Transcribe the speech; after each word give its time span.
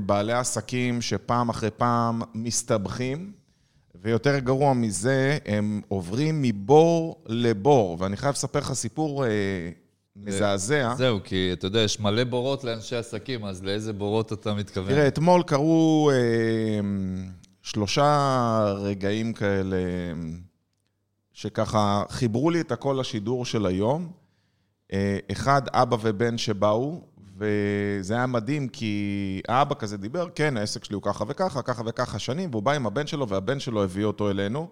בעלי 0.00 0.32
עסקים 0.32 1.00
שפעם 1.02 1.48
אחרי 1.48 1.70
פעם 1.70 2.22
מסתבכים, 2.34 3.32
ויותר 4.02 4.38
גרוע 4.38 4.72
מזה, 4.74 5.38
הם 5.46 5.80
עוברים 5.88 6.42
מבור 6.42 7.22
לבור. 7.26 7.96
ואני 8.00 8.16
חייב 8.16 8.32
לספר 8.32 8.58
לך 8.58 8.72
סיפור 8.72 9.26
אה, 9.26 9.30
מזעזע. 10.16 10.94
זהו, 10.98 11.20
כי 11.24 11.50
אתה 11.52 11.66
יודע, 11.66 11.80
יש 11.80 12.00
מלא 12.00 12.24
בורות 12.24 12.64
לאנשי 12.64 12.96
עסקים, 12.96 13.44
אז 13.44 13.64
לאיזה 13.64 13.92
בורות 13.92 14.32
אתה 14.32 14.54
מתכוון? 14.54 14.88
תראה, 14.88 15.08
אתמול 15.08 15.42
קרו 15.42 16.10
אה, 16.12 16.80
שלושה 17.62 18.74
רגעים 18.76 19.32
כאלה 19.32 19.76
שככה 21.32 22.02
חיברו 22.08 22.50
לי 22.50 22.60
את 22.60 22.72
הכל 22.72 22.96
לשידור 23.00 23.44
של 23.44 23.66
היום. 23.66 24.12
אה, 24.92 25.18
אחד, 25.32 25.62
אבא 25.68 25.96
ובן 26.02 26.38
שבאו, 26.38 27.00
וזה 27.36 28.14
היה 28.14 28.26
מדהים, 28.26 28.68
כי 28.68 29.42
האבא 29.48 29.74
כזה 29.74 29.96
דיבר, 29.96 30.28
כן, 30.34 30.56
העסק 30.56 30.84
שלי 30.84 30.94
הוא 30.94 31.02
ככה 31.02 31.24
וככה, 31.28 31.62
ככה 31.62 31.82
וככה 31.86 32.18
שנים, 32.18 32.50
והוא 32.50 32.62
בא 32.62 32.72
עם 32.72 32.86
הבן 32.86 33.06
שלו, 33.06 33.28
והבן 33.28 33.60
שלו 33.60 33.84
הביא 33.84 34.04
אותו 34.04 34.30
אלינו. 34.30 34.68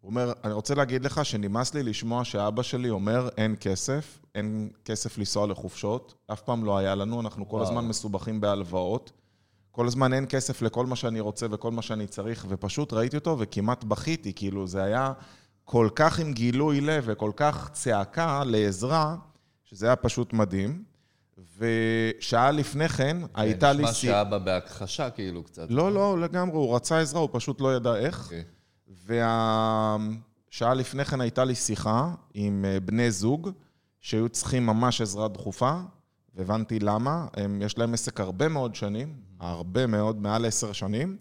הוא 0.00 0.10
אומר, 0.10 0.32
אני 0.44 0.52
רוצה 0.52 0.74
להגיד 0.74 1.04
לך 1.04 1.24
שנמאס 1.24 1.74
לי 1.74 1.82
לשמוע 1.82 2.24
שאבא 2.24 2.62
שלי 2.62 2.90
אומר, 2.90 3.28
אין 3.36 3.56
כסף, 3.60 4.18
אין 4.34 4.70
כסף 4.84 5.18
לנסוע 5.18 5.46
לחופשות, 5.46 6.14
אף 6.32 6.40
פעם 6.40 6.64
לא 6.64 6.78
היה 6.78 6.94
לנו, 6.94 7.20
אנחנו 7.20 7.48
כל 7.48 7.56
וואו. 7.56 7.68
הזמן 7.68 7.88
מסובכים 7.88 8.40
בהלוואות. 8.40 9.12
כל 9.70 9.86
הזמן 9.86 10.12
אין 10.12 10.26
כסף 10.28 10.62
לכל 10.62 10.86
מה 10.86 10.96
שאני 10.96 11.20
רוצה 11.20 11.46
וכל 11.50 11.70
מה 11.70 11.82
שאני 11.82 12.06
צריך, 12.06 12.46
ופשוט 12.48 12.92
ראיתי 12.92 13.16
אותו 13.16 13.36
וכמעט 13.38 13.84
בכיתי, 13.84 14.32
כאילו 14.32 14.66
זה 14.66 14.82
היה 14.82 15.12
כל 15.64 15.88
כך 15.94 16.18
עם 16.18 16.32
גילוי 16.32 16.80
לב 16.80 17.04
וכל 17.06 17.30
כך 17.36 17.70
צעקה 17.72 18.44
לעזרה, 18.44 19.16
שזה 19.64 19.86
היה 19.86 19.96
פשוט 19.96 20.32
מדהים. 20.32 20.91
ושעה 21.58 22.50
לפני 22.50 22.88
כן 22.88 23.16
הייתה 23.34 23.72
לי... 23.72 23.82
נשמע 23.82 23.92
שאבא 23.92 24.38
בהכחשה, 24.38 25.10
כאילו, 25.10 25.42
קצת. 25.42 25.66
לא, 25.70 25.92
לא, 25.92 26.20
לגמרי, 26.20 26.56
הוא 26.56 26.76
רצה 26.76 27.00
עזרה, 27.00 27.20
הוא 27.20 27.28
פשוט 27.32 27.60
לא 27.60 27.76
ידע 27.76 27.96
איך. 27.96 28.24
אוקיי. 28.24 28.44
והשעה 29.06 30.74
לפני 30.74 31.04
כן 31.04 31.20
הייתה 31.20 31.44
לי 31.44 31.54
שיחה 31.54 32.14
עם 32.34 32.64
אה, 32.68 32.80
בני 32.80 33.10
זוג 33.10 33.50
שהיו 34.00 34.28
צריכים 34.28 34.66
ממש 34.66 35.00
עזרה 35.00 35.28
דחופה, 35.28 35.80
והבנתי 36.34 36.78
למה. 36.78 37.26
הם, 37.34 37.62
יש 37.62 37.78
להם 37.78 37.94
עסק 37.94 38.20
הרבה 38.20 38.48
מאוד 38.48 38.74
שנים, 38.74 39.14
הרבה 39.40 39.86
מאוד, 39.86 40.22
מעל 40.22 40.44
עשר 40.44 40.72
שנים, 40.72 41.16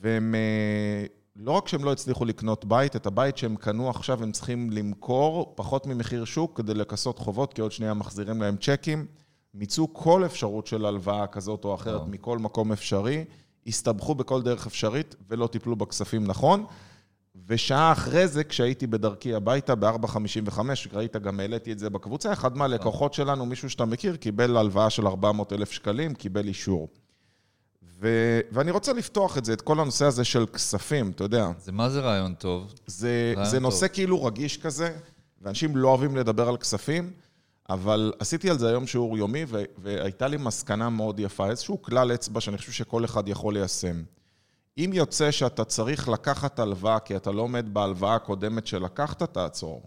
והם... 0.00 0.34
אה, 0.34 1.06
לא 1.36 1.52
רק 1.52 1.68
שהם 1.68 1.84
לא 1.84 1.92
הצליחו 1.92 2.24
לקנות 2.24 2.64
בית, 2.64 2.96
את 2.96 3.06
הבית 3.06 3.36
שהם 3.36 3.56
קנו 3.56 3.90
עכשיו 3.90 4.22
הם 4.22 4.32
צריכים 4.32 4.70
למכור 4.70 5.52
פחות 5.56 5.86
ממחיר 5.86 6.24
שוק 6.24 6.56
כדי 6.56 6.74
לכסות 6.74 7.18
חובות, 7.18 7.54
כי 7.54 7.60
עוד 7.60 7.72
שנייה 7.72 7.94
מחזירים 7.94 8.42
להם 8.42 8.56
צ'קים. 8.56 9.06
מיצו 9.54 9.88
כל 9.92 10.24
אפשרות 10.24 10.66
של 10.66 10.86
הלוואה 10.86 11.26
כזאת 11.26 11.64
או 11.64 11.74
אחרת 11.74 11.94
וואו. 11.94 12.06
מכל 12.06 12.38
מקום 12.38 12.72
אפשרי, 12.72 13.24
הסתבכו 13.66 14.14
בכל 14.14 14.42
דרך 14.42 14.66
אפשרית 14.66 15.14
ולא 15.28 15.46
טיפלו 15.46 15.76
בכספים 15.76 16.24
נכון. 16.24 16.64
ושעה 17.46 17.92
אחרי 17.92 18.28
זה, 18.28 18.44
כשהייתי 18.44 18.86
בדרכי 18.86 19.34
הביתה 19.34 19.74
ב-4.55, 19.74 20.60
ראית, 20.92 21.16
גם 21.16 21.40
העליתי 21.40 21.72
את 21.72 21.78
זה 21.78 21.90
בקבוצה, 21.90 22.32
אחד 22.32 22.56
מהלקוחות 22.56 23.14
שלנו, 23.14 23.46
מישהו 23.46 23.70
שאתה 23.70 23.84
מכיר, 23.84 24.16
קיבל 24.16 24.56
הלוואה 24.56 24.90
של 24.90 25.06
400 25.06 25.52
אלף 25.52 25.70
שקלים, 25.70 26.14
קיבל 26.14 26.48
אישור. 26.48 26.88
ו... 28.00 28.08
ואני 28.52 28.70
רוצה 28.70 28.92
לפתוח 28.92 29.38
את 29.38 29.44
זה, 29.44 29.52
את 29.52 29.60
כל 29.60 29.80
הנושא 29.80 30.04
הזה 30.04 30.24
של 30.24 30.46
כספים, 30.46 31.10
אתה 31.10 31.24
יודע. 31.24 31.48
זה 31.58 31.72
מה 31.72 31.90
זה 31.90 32.00
רעיון 32.00 32.34
טוב? 32.34 32.74
זה, 32.86 33.32
רעיון 33.36 33.50
זה 33.50 33.56
טוב. 33.56 33.62
נושא 33.62 33.86
כאילו 33.92 34.24
רגיש 34.24 34.56
כזה, 34.56 34.96
ואנשים 35.42 35.76
לא 35.76 35.88
אוהבים 35.88 36.16
לדבר 36.16 36.48
על 36.48 36.56
כספים, 36.56 37.12
אבל 37.70 38.12
עשיתי 38.18 38.50
על 38.50 38.58
זה 38.58 38.68
היום 38.68 38.86
שיעור 38.86 39.18
יומי, 39.18 39.44
והייתה 39.78 40.26
לי 40.26 40.36
מסקנה 40.36 40.90
מאוד 40.90 41.20
יפה, 41.20 41.50
איזשהו 41.50 41.82
כלל 41.82 42.14
אצבע 42.14 42.40
שאני 42.40 42.58
חושב 42.58 42.72
שכל 42.72 43.04
אחד 43.04 43.28
יכול 43.28 43.54
ליישם. 43.54 44.02
אם 44.78 44.90
יוצא 44.94 45.30
שאתה 45.30 45.64
צריך 45.64 46.08
לקחת 46.08 46.58
הלוואה, 46.58 46.98
כי 46.98 47.16
אתה 47.16 47.32
לא 47.32 47.42
עומד 47.42 47.74
בהלוואה 47.74 48.14
הקודמת 48.14 48.66
שלקחת, 48.66 49.22
תעצור. 49.22 49.82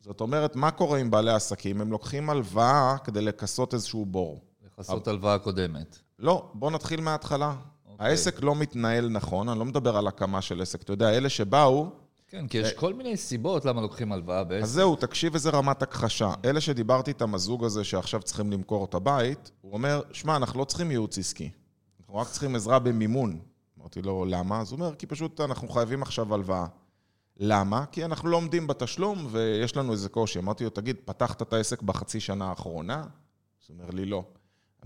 זאת 0.00 0.20
אומרת, 0.20 0.56
מה 0.56 0.70
קורה 0.70 0.98
עם 0.98 1.10
בעלי 1.10 1.32
עסקים? 1.32 1.80
הם 1.80 1.90
לוקחים 1.90 2.30
הלוואה 2.30 2.96
כדי 3.04 3.20
לכסות 3.20 3.74
איזשהו 3.74 4.06
בור. 4.06 4.40
לכסות 4.66 5.08
הלוואה 5.08 5.38
קודמת. 5.38 5.98
לא, 6.18 6.50
בוא 6.54 6.70
נתחיל 6.70 7.00
מההתחלה. 7.00 7.54
אוקיי. 7.86 8.06
העסק 8.06 8.42
לא 8.42 8.54
מתנהל 8.54 9.08
נכון, 9.08 9.48
אני 9.48 9.58
לא 9.58 9.64
מדבר 9.64 9.96
על 9.96 10.06
הקמה 10.06 10.42
של 10.42 10.62
עסק. 10.62 10.82
אתה 10.82 10.92
יודע, 10.92 11.10
אלה 11.10 11.28
שבאו, 11.28 11.90
כן, 12.36 12.48
כי 12.48 12.58
יש 12.58 12.72
כל 12.72 12.94
מיני 12.94 13.16
סיבות 13.16 13.64
למה 13.64 13.80
לוקחים 13.80 14.12
הלוואה 14.12 14.44
בעסק. 14.44 14.62
אז 14.62 14.70
זהו, 14.70 14.96
תקשיב 14.96 15.34
איזה 15.34 15.50
רמת 15.50 15.82
הכחשה. 15.82 16.34
אלה 16.44 16.60
שדיברתי 16.60 17.10
איתם, 17.10 17.34
הזוג 17.34 17.64
הזה 17.64 17.84
שעכשיו 17.84 18.22
צריכים 18.22 18.52
למכור 18.52 18.84
את 18.84 18.94
הבית, 18.94 19.50
הוא 19.60 19.72
אומר, 19.72 20.02
שמע, 20.12 20.36
אנחנו 20.36 20.60
לא 20.60 20.64
צריכים 20.64 20.90
ייעוץ 20.90 21.18
עסקי. 21.18 21.50
אנחנו 22.00 22.16
רק 22.16 22.28
צריכים 22.28 22.56
עזרה 22.56 22.78
במימון. 22.78 23.38
אמרתי 23.80 24.02
לו, 24.02 24.24
למה? 24.24 24.60
אז 24.60 24.72
הוא 24.72 24.80
אומר, 24.80 24.94
כי 24.94 25.06
פשוט 25.06 25.40
אנחנו 25.40 25.68
חייבים 25.68 26.02
עכשיו 26.02 26.34
הלוואה. 26.34 26.66
למה? 27.36 27.84
כי 27.92 28.04
אנחנו 28.04 28.28
לא 28.28 28.36
עומדים 28.36 28.66
בתשלום 28.66 29.26
ויש 29.30 29.76
לנו 29.76 29.92
איזה 29.92 30.08
קושי. 30.08 30.38
אמרתי 30.38 30.64
לו, 30.64 30.70
תגיד, 30.70 30.96
פתחת 31.04 31.42
את 31.42 31.52
העסק 31.52 31.82
בחצי 31.82 32.20
שנה 32.20 32.48
האחרונה? 32.48 33.00
אז 33.00 33.66
הוא 33.68 33.76
אומר 33.78 33.90
לי, 33.90 34.04
לא. 34.04 34.24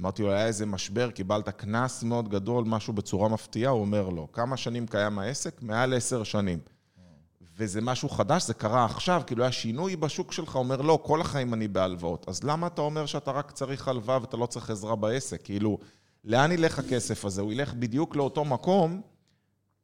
אמרתי 0.01 0.23
לו, 0.23 0.33
היה 0.33 0.47
איזה 0.47 0.67
משבר, 0.67 1.11
קיבלת 1.11 1.49
קנס 1.49 2.03
מאוד 2.03 2.29
גדול, 2.29 2.65
משהו 2.65 2.93
בצורה 2.93 3.29
מפתיעה? 3.29 3.73
הוא 3.73 3.81
אומר, 3.81 4.09
לא. 4.09 4.29
כמה 4.33 4.57
שנים 4.57 4.87
קיים 4.87 5.19
העסק? 5.19 5.63
מעל 5.63 5.95
עשר 5.95 6.23
שנים. 6.23 6.59
וזה 7.61 7.81
משהו 7.81 8.09
חדש, 8.09 8.47
זה 8.47 8.55
קרה 8.55 8.85
עכשיו, 8.85 9.23
כאילו 9.27 9.43
היה 9.43 9.53
שינוי 9.53 9.97
בשוק 9.97 10.33
שלך, 10.33 10.57
אומר, 10.57 10.77
לא, 10.83 10.99
כל 11.03 11.21
החיים 11.21 11.55
אני 11.55 11.69
בהלוואות. 11.69 12.29
אז 12.29 12.45
למה 12.45 12.67
אתה 12.67 12.81
אומר 12.81 13.07
שאתה 13.07 13.31
רק 13.31 13.51
צריך 13.51 13.89
הלוואה 13.89 14.21
ואתה 14.21 14.37
לא 14.37 14.47
צריך 14.47 14.71
עזרה 14.71 14.97
בעסק? 14.97 15.43
כאילו, 15.45 15.79
לאן 16.25 16.53
ילך 16.53 16.79
הכסף 16.79 17.25
הזה? 17.25 17.43
הוא 17.43 17.53
ילך 17.53 17.75
בדיוק 17.75 18.17
לאותו 18.17 18.45
מקום 18.45 19.01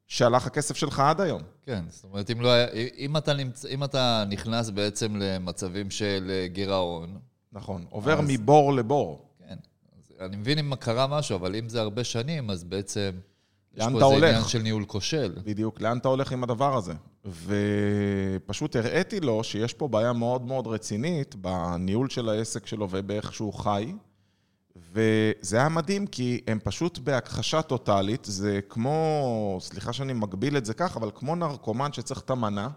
שהלך 0.07 0.47
הכסף 0.47 0.77
שלך 0.77 1.01
עד 1.01 1.21
היום. 1.21 1.43
כן, 1.67 1.85
זאת 1.89 2.05
אומרת, 2.05 2.31
אם, 2.31 2.41
לא 2.41 2.49
היה, 2.49 2.67
אם, 2.99 3.17
אתה 3.17 3.33
נמצ... 3.35 3.65
אם 3.65 3.85
אתה 3.85 4.25
נכנס 4.29 4.71
בעצם 4.71 5.17
למצבים 5.17 5.91
של 5.91 6.31
אה, 6.31 6.47
גירעון, 6.49 7.19
נכון. 7.53 7.85
עובר 7.91 8.19
אז- 8.19 8.25
מבור 8.29 8.73
לבור. 8.73 9.29
כן, 9.39 9.57
אז 9.99 10.13
אני 10.21 10.37
מבין 10.37 10.59
אם 10.59 10.75
קרה 10.75 11.07
משהו, 11.07 11.37
אבל 11.37 11.57
אם 11.57 11.69
זה 11.69 11.81
הרבה 11.81 12.05
שנים, 12.05 12.51
אז 12.51 12.65
בעצם... 12.65 13.11
לאן 13.75 13.89
יש 13.89 13.97
אתה 13.97 14.05
פה 14.05 14.15
איזה 14.15 14.15
הולך? 14.15 14.31
עניין 14.37 14.49
של 14.49 14.63
ניהול 14.63 14.85
כושל. 14.85 15.35
בדיוק, 15.45 15.81
לאן 15.81 15.99
אתה 15.99 16.09
הולך 16.09 16.33
עם 16.33 16.43
הדבר 16.43 16.77
הזה? 16.77 16.93
ופשוט 17.27 18.77
הראיתי 18.77 19.21
לו 19.21 19.45
שיש 19.45 19.75
פה 19.75 19.89
בעיה 19.89 20.13
מאוד 20.13 20.43
מאוד 20.43 20.67
רצינית 20.67 21.35
בניהול 21.35 22.09
של 22.09 22.29
העסק 22.29 22.67
שלו 22.67 22.89
ובאיך 22.91 23.35
שהוא 23.35 23.55
חי. 23.55 23.93
וזה 24.93 25.57
היה 25.57 25.69
מדהים, 25.69 26.07
כי 26.07 26.41
הם 26.47 26.59
פשוט 26.65 26.99
בהכחשה 26.99 27.63
טוטאלית, 27.63 28.25
זה 28.25 28.61
כמו, 28.69 29.59
סליחה 29.61 29.93
שאני 29.93 30.13
מקביל 30.13 30.57
את 30.57 30.65
זה 30.65 30.75
כך, 30.75 30.97
אבל 30.97 31.11
כמו 31.15 31.37
נרקומן 31.37 31.93
שצריך 31.93 32.21
את 32.21 32.31
המנה, 32.31 32.69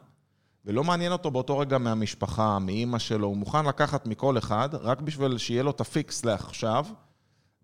ולא 0.66 0.84
מעניין 0.84 1.12
אותו 1.12 1.32
באותו 1.32 1.60
רגע 1.60 1.78
מהמשפחה, 1.78 2.60
מאימא 2.60 3.00
שלו, 3.00 3.28
הוא 3.28 3.38
מוכן 3.38 3.66
לקחת 3.66 4.08
מכל 4.08 4.38
אחד, 4.38 4.70
רק 4.74 5.02
בשביל 5.02 5.38
שיהיה 5.38 5.64
לו 5.64 5.72
את 5.72 5.82
ה 5.82 5.93
fix 5.93 6.26
לעכשיו, 6.26 6.86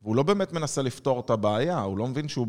והוא 0.04 0.16
לא 0.16 0.24
באמת 0.24 0.54
מנסה 0.54 0.82
לפתור 0.82 1.20
את 1.20 1.30
הבעיה, 1.30 1.82
הוא 1.82 1.98
לא 1.98 2.08
מבין 2.08 2.28
שהוא 2.28 2.48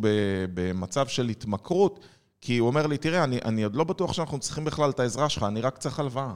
במצב 0.54 1.06
של 1.06 1.28
התמכרות, 1.28 2.00
כי 2.40 2.58
הוא 2.58 2.68
אומר 2.68 2.86
לי, 2.86 2.98
תראה, 2.98 3.24
אני, 3.24 3.38
אני 3.44 3.62
עוד 3.62 3.76
לא 3.76 3.84
בטוח 3.84 4.12
שאנחנו 4.12 4.38
צריכים 4.38 4.64
בכלל 4.64 4.90
את 4.90 5.00
העזרה 5.00 5.28
שלך, 5.28 5.42
אני 5.42 5.60
רק 5.60 5.78
צריך 5.78 6.00
הלוואה. 6.00 6.34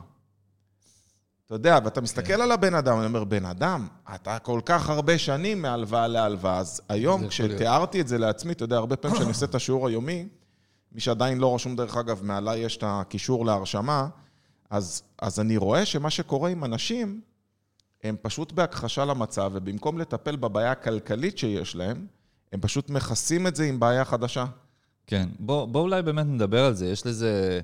אתה 1.47 1.55
יודע, 1.55 1.79
ואתה 1.85 2.01
מסתכל 2.01 2.33
על 2.33 2.53
הבן 2.53 2.75
אדם, 2.75 2.99
אני 2.99 3.07
אומר, 3.07 3.25
בן 3.25 3.45
אדם, 3.45 3.89
אתה 4.15 4.39
כל 4.39 4.61
כך 4.65 4.91
הרבה 4.91 5.19
שנים 5.19 5.63
מהלוואה 5.63 6.07
להלוואה, 6.09 6.59
אז 6.59 6.81
היום. 6.89 7.29
כשתיארתי 7.29 8.01
את 8.01 8.09
זה 8.09 8.19
לעצמי, 8.19 8.53
אתה 8.53 8.65
יודע, 8.65 8.77
הרבה 8.77 8.97
פעמים 8.97 9.17
כשאני 9.17 9.29
עושה 9.31 9.47
את 9.47 9.55
השיעור 9.55 9.89
היומי, 9.89 10.29
מי 10.93 11.01
שעדיין 11.01 11.39
לא 11.39 11.55
רשום, 11.55 11.77
דרך 11.77 11.97
אגב, 11.97 12.21
מעליי 12.23 12.59
יש 12.59 12.77
את 12.77 12.85
הקישור 12.87 13.47
להרשמה, 13.47 14.09
אז, 14.71 15.03
אז 15.23 15.41
אני 15.41 15.57
רואה 15.57 15.87
שמה 15.87 16.11
שקורה 16.11 16.51
עם 16.51 16.65
אנשים, 16.65 17.21
הם 18.05 18.17
פשוט 18.23 18.53
בהכחשה 18.53 19.05
למצב, 19.05 19.51
ובמקום 19.55 19.99
לטפל 19.99 20.37
בבעיה 20.37 20.73
הכלכלית 20.73 21.39
שיש 21.39 21.77
להם, 21.77 22.07
הם 22.53 22.61
פשוט 22.61 22.91
מכסים 22.91 23.47
את 23.47 23.57
זה 23.57 23.65
עם 23.65 23.81
בעיה 23.81 24.05
חדשה. 24.05 24.45
כן, 25.11 25.29
בוא, 25.39 25.67
בוא 25.67 25.81
אולי 25.81 26.03
באמת 26.03 26.27
נדבר 26.27 26.65
על 26.65 26.75
זה. 26.75 26.87
יש 26.87 27.07
לזה 27.07 27.61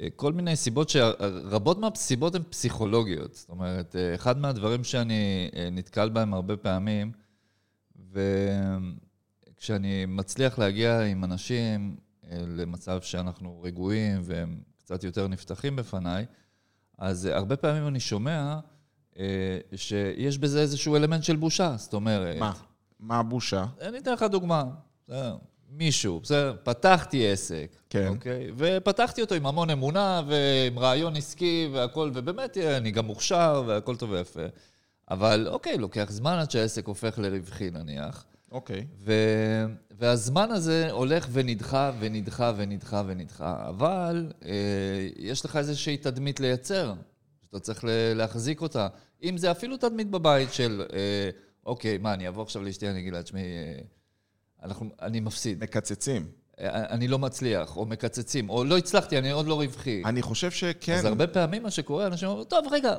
אה, 0.00 0.08
כל 0.16 0.32
מיני 0.32 0.56
סיבות, 0.56 0.88
שרבות 0.88 1.78
מהסיבות 1.78 2.34
הן 2.34 2.42
פסיכולוגיות. 2.42 3.34
זאת 3.34 3.48
אומרת, 3.48 3.96
אה, 3.96 4.14
אחד 4.14 4.38
מהדברים 4.38 4.84
שאני 4.84 5.50
אה, 5.56 5.68
נתקל 5.72 6.08
בהם 6.08 6.34
הרבה 6.34 6.56
פעמים, 6.56 7.12
וכשאני 9.56 10.06
מצליח 10.06 10.58
להגיע 10.58 11.00
עם 11.00 11.24
אנשים 11.24 11.96
למצב 12.32 13.00
שאנחנו 13.02 13.60
רגועים 13.62 14.20
והם 14.24 14.60
קצת 14.78 15.04
יותר 15.04 15.28
נפתחים 15.28 15.76
בפניי, 15.76 16.26
אז 16.98 17.26
הרבה 17.26 17.56
פעמים 17.56 17.86
אני 17.86 18.00
שומע 18.00 18.58
שיש 19.76 20.38
בזה 20.38 20.60
איזשהו 20.60 20.96
אלמנט 20.96 21.24
של 21.24 21.36
בושה. 21.36 21.74
זאת 21.78 21.94
אומרת... 21.94 22.38
מה? 22.38 22.52
מה 23.00 23.18
הבושה? 23.18 23.66
אני 23.80 23.98
אתן 23.98 24.12
לך 24.12 24.22
דוגמה. 24.22 24.64
מישהו, 25.76 26.20
בסדר, 26.20 26.56
פתחתי 26.62 27.32
עסק. 27.32 27.76
כן. 27.90 28.08
אוקיי? 28.08 28.50
ופתחתי 28.56 29.20
אותו 29.20 29.34
עם 29.34 29.46
המון 29.46 29.70
אמונה 29.70 30.22
ועם 30.26 30.78
רעיון 30.78 31.16
עסקי 31.16 31.68
והכל, 31.72 32.10
ובאמת 32.14 32.56
אני 32.56 32.90
גם 32.90 33.06
מוכשר 33.06 33.62
והכל 33.66 33.96
טוב 33.96 34.10
ויפה. 34.10 34.46
אבל 35.10 35.48
אוקיי, 35.48 35.78
לוקח 35.78 36.06
זמן 36.10 36.38
עד 36.38 36.50
שהעסק 36.50 36.86
הופך 36.86 37.18
לרווחי 37.18 37.70
נניח. 37.70 38.24
אוקיי. 38.52 38.86
ו... 38.98 39.12
והזמן 39.98 40.50
הזה 40.50 40.90
הולך 40.90 41.28
ונדחה 41.32 41.92
ונדחה 41.98 42.52
ונדחה 42.56 43.02
ונדחה, 43.06 43.68
אבל 43.68 44.32
אה, 44.44 45.08
יש 45.16 45.44
לך 45.44 45.56
איזושהי 45.56 45.96
תדמית 45.96 46.40
לייצר, 46.40 46.94
שאתה 47.42 47.58
צריך 47.58 47.84
להחזיק 48.14 48.60
אותה. 48.60 48.88
אם 49.22 49.36
זה 49.36 49.50
אפילו 49.50 49.76
תדמית 49.76 50.10
בבית 50.10 50.52
של, 50.52 50.82
אה, 50.92 51.30
אוקיי, 51.66 51.98
מה, 51.98 52.14
אני 52.14 52.28
אבוא 52.28 52.42
עכשיו 52.42 52.62
לאשתי, 52.62 52.88
אני 52.88 53.00
אגיד 53.00 53.12
לה, 53.12 53.22
תשמעי, 53.22 53.42
אה, 53.42 53.78
אנחנו, 54.64 54.90
אני 55.02 55.20
מפסיד. 55.20 55.62
מקצצים. 55.62 56.26
אה, 56.60 56.68
אני 56.90 57.08
לא 57.08 57.18
מצליח, 57.18 57.76
או 57.76 57.86
מקצצים, 57.86 58.50
או 58.50 58.64
לא 58.64 58.78
הצלחתי, 58.78 59.18
אני 59.18 59.30
עוד 59.30 59.46
לא 59.46 59.54
רווחי. 59.54 60.02
אני 60.04 60.22
חושב 60.22 60.50
שכן. 60.50 60.92
אז 60.98 61.04
הרבה 61.04 61.26
פעמים 61.26 61.62
מה 61.62 61.70
שקורה, 61.70 62.06
אנשים 62.06 62.28
אומרים, 62.28 62.44
טוב, 62.44 62.66
רגע, 62.70 62.94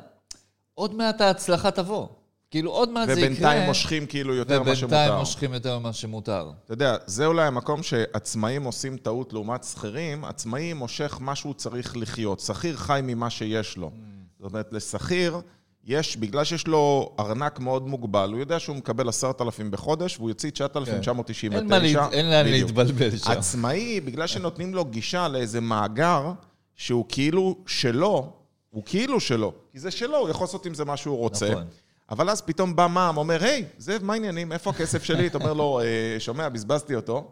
עוד 0.74 0.94
מעט 0.94 1.20
ההצלחה 1.20 1.70
תבוא. 1.70 2.06
כאילו, 2.50 2.70
עוד 2.70 2.90
מעט 2.90 3.06
זה 3.06 3.12
יקרה. 3.12 3.26
ובינתיים 3.26 3.62
מושכים 3.68 4.06
כאילו 4.06 4.34
יותר 4.34 4.62
ממה 4.62 4.76
שמותר. 4.76 4.96
ובינתיים 4.96 5.18
מושכים 5.18 5.54
יותר 5.54 5.78
ממה 5.78 5.92
שמותר. 5.92 6.50
אתה 6.64 6.72
יודע, 6.72 6.96
זה 7.06 7.26
אולי 7.26 7.46
המקום 7.46 7.82
שעצמאים 7.82 8.64
עושים 8.64 8.96
טעות 8.96 9.32
לעומת 9.32 9.64
שכירים. 9.64 10.24
עצמאי 10.24 10.72
מושך 10.72 11.18
מה 11.20 11.34
שהוא 11.34 11.54
צריך 11.54 11.96
לחיות. 11.96 12.40
שכיר 12.40 12.76
חי 12.76 13.00
ממה 13.02 13.30
שיש 13.30 13.76
לו. 13.76 13.90
זאת 14.38 14.50
אומרת, 14.50 14.72
לשכיר... 14.72 15.40
יש, 15.86 16.16
בגלל 16.16 16.44
שיש 16.44 16.66
לו 16.66 17.14
ארנק 17.20 17.60
מאוד 17.60 17.88
מוגבל, 17.88 18.30
הוא 18.32 18.40
יודע 18.40 18.58
שהוא 18.58 18.76
מקבל 18.76 19.08
עשרת 19.08 19.40
אלפים 19.40 19.70
בחודש, 19.70 20.16
והוא 20.18 20.30
יוציא 20.30 20.50
9,999. 20.50 22.08
כן. 22.08 22.12
אין 22.12 22.30
לאן 22.30 22.46
להתבלבל 22.46 23.16
שם. 23.16 23.30
עצמאי, 23.30 24.00
בגלל 24.00 24.26
שנותנים 24.26 24.74
לו 24.74 24.84
גישה 24.84 25.28
לאיזה 25.28 25.60
מאגר, 25.60 26.32
שהוא 26.74 27.04
כאילו 27.08 27.56
שלו, 27.66 28.32
הוא 28.70 28.82
כאילו 28.86 29.20
שלו, 29.20 29.52
כי 29.72 29.78
זה 29.78 29.90
שלו, 29.90 30.16
הוא 30.16 30.28
יכול 30.28 30.44
לעשות 30.44 30.66
עם 30.66 30.74
זה 30.74 30.84
מה 30.84 30.96
שהוא 30.96 31.16
רוצה. 31.16 31.50
נכון. 31.50 31.64
אבל 32.10 32.30
אז 32.30 32.42
פתאום 32.42 32.76
בא 32.76 32.86
מע"מ, 32.86 33.16
אומר, 33.16 33.44
היי, 33.44 33.64
זה, 33.78 33.96
מה 34.02 34.12
העניינים? 34.12 34.52
איפה 34.52 34.70
הכסף 34.70 35.04
שלי? 35.04 35.26
אתה 35.26 35.38
אומר 35.38 35.52
לו, 35.52 35.80
אה, 35.80 36.16
שומע, 36.18 36.48
בזבזתי 36.48 36.94
אותו. 36.94 37.30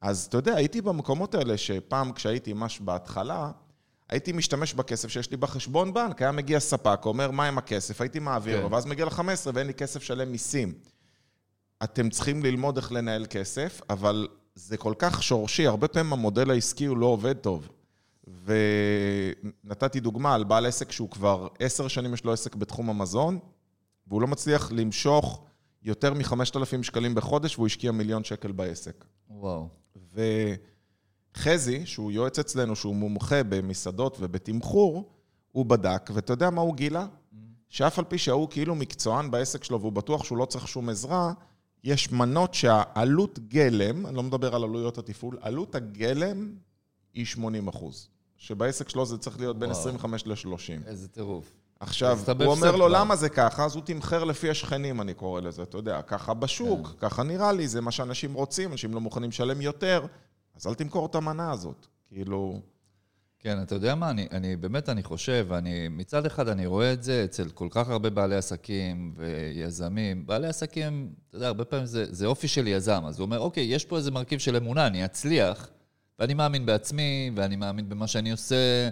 אז 0.00 0.26
אתה 0.28 0.38
יודע, 0.38 0.54
הייתי 0.54 0.80
במקומות 0.80 1.34
האלה 1.34 1.56
שפעם 1.56 2.12
כשהייתי 2.12 2.52
ממש 2.52 2.80
בהתחלה, 2.80 3.50
הייתי 4.12 4.32
משתמש 4.32 4.74
בכסף 4.74 5.08
שיש 5.08 5.30
לי 5.30 5.36
בחשבון 5.36 5.94
בנק, 5.94 6.22
היה 6.22 6.32
מגיע 6.32 6.60
ספק, 6.60 7.00
אומר, 7.04 7.30
מה 7.30 7.48
עם 7.48 7.58
הכסף? 7.58 8.00
הייתי 8.00 8.18
מעביר 8.18 8.60
לו, 8.60 8.68
כן. 8.68 8.74
ואז 8.74 8.86
מגיע 8.86 9.04
ל-15 9.04 9.50
ואין 9.54 9.66
לי 9.66 9.74
כסף 9.74 10.02
שלם 10.02 10.32
מיסים. 10.32 10.74
אתם 11.84 12.10
צריכים 12.10 12.42
ללמוד 12.42 12.76
איך 12.76 12.92
לנהל 12.92 13.26
כסף, 13.30 13.80
אבל 13.90 14.28
זה 14.54 14.76
כל 14.76 14.94
כך 14.98 15.22
שורשי, 15.22 15.66
הרבה 15.66 15.88
פעמים 15.88 16.12
המודל 16.12 16.50
העסקי 16.50 16.84
הוא 16.84 16.96
לא 16.96 17.06
עובד 17.06 17.32
טוב. 17.36 17.68
ונתתי 19.64 20.00
דוגמה 20.00 20.34
על 20.34 20.44
בעל 20.44 20.66
עסק 20.66 20.92
שהוא 20.92 21.10
כבר 21.10 21.48
עשר 21.58 21.88
שנים 21.88 22.14
יש 22.14 22.24
לו 22.24 22.32
עסק 22.32 22.54
בתחום 22.54 22.90
המזון, 22.90 23.38
והוא 24.06 24.22
לא 24.22 24.26
מצליח 24.26 24.72
למשוך 24.72 25.44
יותר 25.82 26.14
מ-5,000 26.14 26.82
שקלים 26.82 27.14
בחודש, 27.14 27.56
והוא 27.56 27.66
השקיע 27.66 27.92
מיליון 27.92 28.24
שקל 28.24 28.52
בעסק. 28.52 29.04
וואו. 29.30 29.68
ו... 30.14 30.22
חזי, 31.36 31.86
שהוא 31.86 32.12
יועץ 32.12 32.38
אצלנו, 32.38 32.76
שהוא 32.76 32.94
מומחה 32.96 33.42
במסעדות 33.42 34.16
ובתמחור, 34.20 35.12
הוא 35.52 35.66
בדק, 35.66 36.10
ואתה 36.14 36.32
יודע 36.32 36.50
מה 36.50 36.60
הוא 36.60 36.74
גילה? 36.74 37.06
שאף 37.68 37.98
על 37.98 38.04
פי 38.04 38.18
שההוא 38.18 38.48
כאילו 38.50 38.74
מקצוען 38.74 39.30
בעסק 39.30 39.64
שלו 39.64 39.80
והוא 39.80 39.92
בטוח 39.92 40.24
שהוא 40.24 40.38
לא 40.38 40.44
צריך 40.44 40.68
שום 40.68 40.88
עזרה, 40.88 41.32
יש 41.84 42.12
מנות 42.12 42.54
שהעלות 42.54 43.38
גלם, 43.48 44.06
אני 44.06 44.16
לא 44.16 44.22
מדבר 44.22 44.54
על 44.54 44.64
עלויות 44.64 44.98
התפעול, 44.98 45.38
עלות 45.40 45.74
הגלם 45.74 46.52
היא 47.14 47.26
80 47.26 47.68
אחוז. 47.68 48.08
שבעסק 48.36 48.88
שלו 48.88 49.06
זה 49.06 49.18
צריך 49.18 49.38
להיות 49.38 49.58
בין 49.58 49.70
וואו. 49.70 49.80
25 49.80 50.26
ל-30. 50.26 50.86
איזה 50.86 51.08
טירוף. 51.08 51.52
עכשיו, 51.80 52.18
הוא 52.38 52.46
אומר 52.46 52.76
לו, 52.76 52.88
למה 52.88 53.16
זה 53.16 53.28
ככה? 53.28 53.64
אז 53.64 53.74
הוא 53.74 53.82
תמחר 53.82 54.24
לפי 54.24 54.50
השכנים, 54.50 55.00
אני 55.00 55.14
קורא 55.14 55.40
לזה, 55.40 55.62
אתה 55.62 55.78
יודע, 55.78 56.02
ככה 56.02 56.34
בשוק, 56.34 56.86
כן. 56.86 57.08
ככה 57.08 57.22
נראה 57.22 57.52
לי, 57.52 57.68
זה 57.68 57.80
מה 57.80 57.90
שאנשים 57.90 58.34
רוצים, 58.34 58.72
אנשים 58.72 58.94
לא 58.94 59.00
מוכנים 59.00 59.30
לשלם 59.30 59.60
יותר, 59.60 60.06
אז 60.54 60.66
אל 60.66 60.74
תמכור 60.74 61.06
את 61.06 61.14
המנה 61.14 61.52
הזאת. 61.52 61.86
כאילו... 62.08 62.60
כן, 63.42 63.62
אתה 63.62 63.74
יודע 63.74 63.94
מה, 63.94 64.10
אני, 64.10 64.26
אני 64.30 64.56
באמת, 64.56 64.88
אני 64.88 65.02
חושב, 65.02 65.46
אני, 65.52 65.88
מצד 65.88 66.26
אחד 66.26 66.48
אני 66.48 66.66
רואה 66.66 66.92
את 66.92 67.02
זה 67.02 67.24
אצל 67.24 67.48
כל 67.48 67.68
כך 67.70 67.88
הרבה 67.88 68.10
בעלי 68.10 68.36
עסקים 68.36 69.14
ויזמים. 69.16 70.26
בעלי 70.26 70.46
עסקים, 70.46 71.12
אתה 71.28 71.36
יודע, 71.36 71.46
הרבה 71.46 71.64
פעמים 71.64 71.86
זה, 71.86 72.04
זה 72.10 72.26
אופי 72.26 72.48
של 72.48 72.66
יזם. 72.66 73.02
אז 73.06 73.18
הוא 73.18 73.26
אומר, 73.26 73.38
אוקיי, 73.38 73.64
יש 73.64 73.84
פה 73.84 73.96
איזה 73.96 74.10
מרכיב 74.10 74.38
של 74.38 74.56
אמונה, 74.56 74.86
אני 74.86 75.04
אצליח, 75.04 75.70
ואני 76.18 76.34
מאמין 76.34 76.66
בעצמי, 76.66 77.30
ואני 77.34 77.56
מאמין 77.56 77.88
במה 77.88 78.06
שאני 78.06 78.30
עושה, 78.30 78.88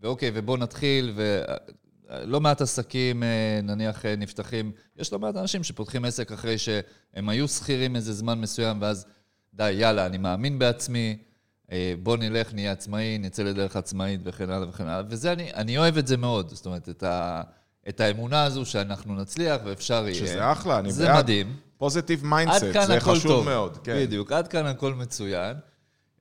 ואוקיי, 0.00 0.30
ובוא 0.34 0.58
נתחיל, 0.58 1.14
ולא 1.16 2.40
מעט 2.40 2.60
עסקים, 2.60 3.22
אה, 3.22 3.60
נניח, 3.62 4.06
אה, 4.06 4.16
נפתחים. 4.16 4.72
יש 4.96 5.12
לא 5.12 5.18
מעט 5.18 5.36
אנשים 5.36 5.64
שפותחים 5.64 6.04
עסק 6.04 6.32
אחרי 6.32 6.58
שהם 6.58 7.28
היו 7.28 7.48
שכירים 7.48 7.96
איזה 7.96 8.12
זמן 8.12 8.40
מסוים, 8.40 8.82
ואז... 8.82 9.06
די, 9.54 9.72
יאללה, 9.72 10.06
אני 10.06 10.18
מאמין 10.18 10.58
בעצמי, 10.58 11.16
אה, 11.72 11.94
בוא 12.02 12.16
נלך, 12.16 12.54
נהיה 12.54 12.72
עצמאי, 12.72 13.18
נצא 13.18 13.42
לדרך 13.42 13.76
עצמאית 13.76 14.20
וכן 14.24 14.50
הלאה 14.50 14.68
וכן 14.68 14.86
הלאה. 14.86 15.02
וזה, 15.08 15.32
אני, 15.32 15.54
אני 15.54 15.78
אוהב 15.78 15.98
את 15.98 16.06
זה 16.06 16.16
מאוד. 16.16 16.50
זאת 16.50 16.66
אומרת, 16.66 16.88
את, 16.88 17.02
ה, 17.02 17.42
את 17.88 18.00
האמונה 18.00 18.44
הזו 18.44 18.66
שאנחנו 18.66 19.14
נצליח 19.14 19.60
ואפשר 19.64 20.04
יהיה. 20.04 20.14
שזה 20.14 20.52
אחלה, 20.52 20.78
אני 20.78 20.92
זה 20.92 21.04
בעד. 21.04 21.14
זה 21.16 21.22
מדהים. 21.22 21.56
positive 21.78 22.24
mindset, 22.24 22.66
זה 22.86 23.00
חשוב 23.00 23.32
טוב. 23.32 23.44
מאוד. 23.44 23.78
כן. 23.84 23.96
בדיוק, 23.96 24.32
עד 24.32 24.48
כאן 24.48 24.66
הכל 24.66 24.94
מצוין. 24.94 25.56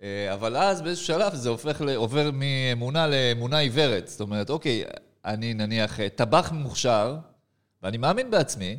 אה, 0.04 0.34
אבל 0.34 0.58
אז 0.58 0.82
באיזשהו 0.82 1.06
שלב 1.06 1.36
זה 1.36 1.50
הופך, 1.50 1.82
עובר 1.96 2.30
מאמונה 2.34 3.08
לאמונה 3.08 3.58
עיוורת. 3.58 4.08
זאת 4.08 4.22
אומרת, 4.22 4.50
אוקיי, 4.50 4.84
אני 5.26 5.54
נניח 5.54 6.00
אה, 6.00 6.10
טבח 6.10 6.52
מוכשר, 6.52 7.18
ואני 7.84 7.98
מאמין 7.98 8.32
בעצמי, 8.32 8.78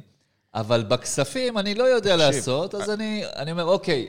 אבל 0.54 0.82
בכספים 0.82 1.58
אני 1.58 1.74
לא 1.74 1.84
יודע 1.84 2.16
תקשיב, 2.16 2.36
לעשות, 2.36 2.74
אז 2.74 2.90
אני, 2.90 3.22
אני 3.36 3.52
אומר, 3.52 3.64
אוקיי, 3.64 4.06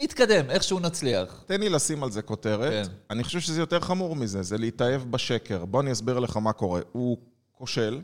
נתקדם, 0.00 0.50
איכשהו 0.50 0.80
נצליח. 0.80 1.44
תן 1.46 1.60
לי 1.60 1.68
לשים 1.68 2.02
על 2.02 2.10
זה 2.10 2.22
כותרת. 2.22 2.72
כן. 2.72 2.92
אני 3.10 3.24
חושב 3.24 3.40
שזה 3.40 3.60
יותר 3.60 3.80
חמור 3.80 4.16
מזה, 4.16 4.42
זה 4.42 4.58
להתאהב 4.58 5.02
בשקר. 5.02 5.64
בוא 5.64 5.80
אני 5.80 5.92
אסביר 5.92 6.18
לך 6.18 6.36
מה 6.36 6.52
קורה. 6.52 6.80
הוא 6.92 7.18
כושל, 7.52 8.00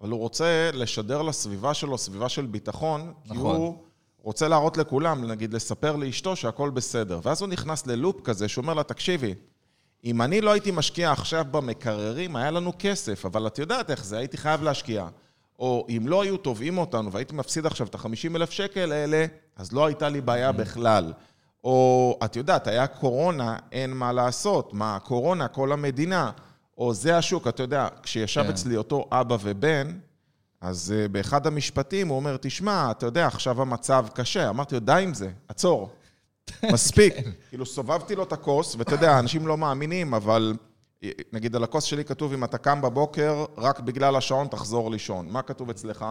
אבל 0.00 0.10
הוא 0.10 0.18
רוצה 0.18 0.70
לשדר 0.72 1.22
לסביבה 1.22 1.74
שלו 1.74 1.98
סביבה 1.98 2.28
של 2.28 2.46
ביטחון, 2.46 3.12
נכון. 3.26 3.36
כי 3.36 3.40
הוא 3.40 3.78
רוצה 4.22 4.48
להראות 4.48 4.76
לכולם, 4.76 5.24
נגיד, 5.24 5.54
לספר 5.54 5.96
לאשתו 5.96 6.36
שהכל 6.36 6.70
בסדר. 6.70 7.20
ואז 7.22 7.40
הוא 7.40 7.48
נכנס 7.48 7.86
ללופ 7.86 8.20
כזה, 8.20 8.48
שאומר 8.48 8.74
לה, 8.74 8.82
תקשיבי, 8.82 9.34
אם 10.04 10.22
אני 10.22 10.40
לא 10.40 10.50
הייתי 10.50 10.70
משקיע 10.70 11.12
עכשיו 11.12 11.44
במקררים, 11.50 12.36
היה 12.36 12.50
לנו 12.50 12.72
כסף, 12.78 13.26
אבל 13.26 13.46
את 13.46 13.58
יודעת 13.58 13.90
איך 13.90 14.04
זה, 14.04 14.18
הייתי 14.18 14.36
חייב 14.36 14.62
להשקיע. 14.62 15.08
או 15.58 15.86
אם 15.88 16.08
לא 16.08 16.22
היו 16.22 16.36
תובעים 16.36 16.78
אותנו 16.78 17.12
והייתי 17.12 17.34
מפסיד 17.34 17.66
עכשיו 17.66 17.86
את 17.86 17.94
ה-50 17.94 18.36
אלף 18.36 18.50
שקל 18.50 18.92
האלה, 18.92 19.26
אז 19.56 19.72
לא 19.72 19.86
הייתה 19.86 20.08
לי 20.08 20.20
בעיה 20.20 20.52
בכלל. 20.52 21.12
או, 21.64 22.18
את 22.24 22.36
יודעת, 22.36 22.66
היה 22.66 22.86
קורונה, 22.86 23.56
אין 23.72 23.90
מה 23.90 24.12
לעשות. 24.12 24.74
מה, 24.74 24.98
קורונה, 25.04 25.48
כל 25.48 25.72
המדינה. 25.72 26.30
או 26.78 26.94
זה 26.94 27.18
השוק, 27.18 27.48
אתה 27.48 27.62
יודע, 27.62 27.88
כשישב 28.02 28.42
כן. 28.42 28.50
אצלי 28.50 28.76
אותו 28.76 29.08
אבא 29.12 29.36
ובן, 29.42 29.98
אז 30.60 30.94
uh, 30.94 31.08
באחד 31.08 31.46
המשפטים 31.46 32.08
הוא 32.08 32.16
אומר, 32.16 32.36
תשמע, 32.40 32.90
אתה 32.90 33.06
יודע, 33.06 33.26
עכשיו 33.26 33.62
המצב 33.62 34.06
קשה. 34.14 34.48
אמרתי 34.48 34.74
לו, 34.74 34.80
די 34.80 35.00
עם 35.02 35.14
זה, 35.14 35.30
עצור. 35.48 35.90
מספיק. 36.72 37.14
כן. 37.14 37.30
כאילו, 37.48 37.66
סובבתי 37.66 38.14
לו 38.14 38.22
את 38.22 38.32
הכוס, 38.32 38.74
ואתה 38.78 38.94
יודע, 38.94 39.18
אנשים 39.18 39.46
לא 39.46 39.58
מאמינים, 39.58 40.14
אבל 40.14 40.54
נגיד 41.32 41.56
על 41.56 41.64
הכוס 41.64 41.84
שלי 41.84 42.04
כתוב, 42.04 42.32
אם 42.32 42.44
אתה 42.44 42.58
קם 42.58 42.80
בבוקר, 42.80 43.44
רק 43.56 43.80
בגלל 43.80 44.16
השעון 44.16 44.48
תחזור 44.48 44.90
לישון. 44.90 45.28
מה 45.30 45.42
כתוב 45.42 45.70
אצלך? 45.70 46.06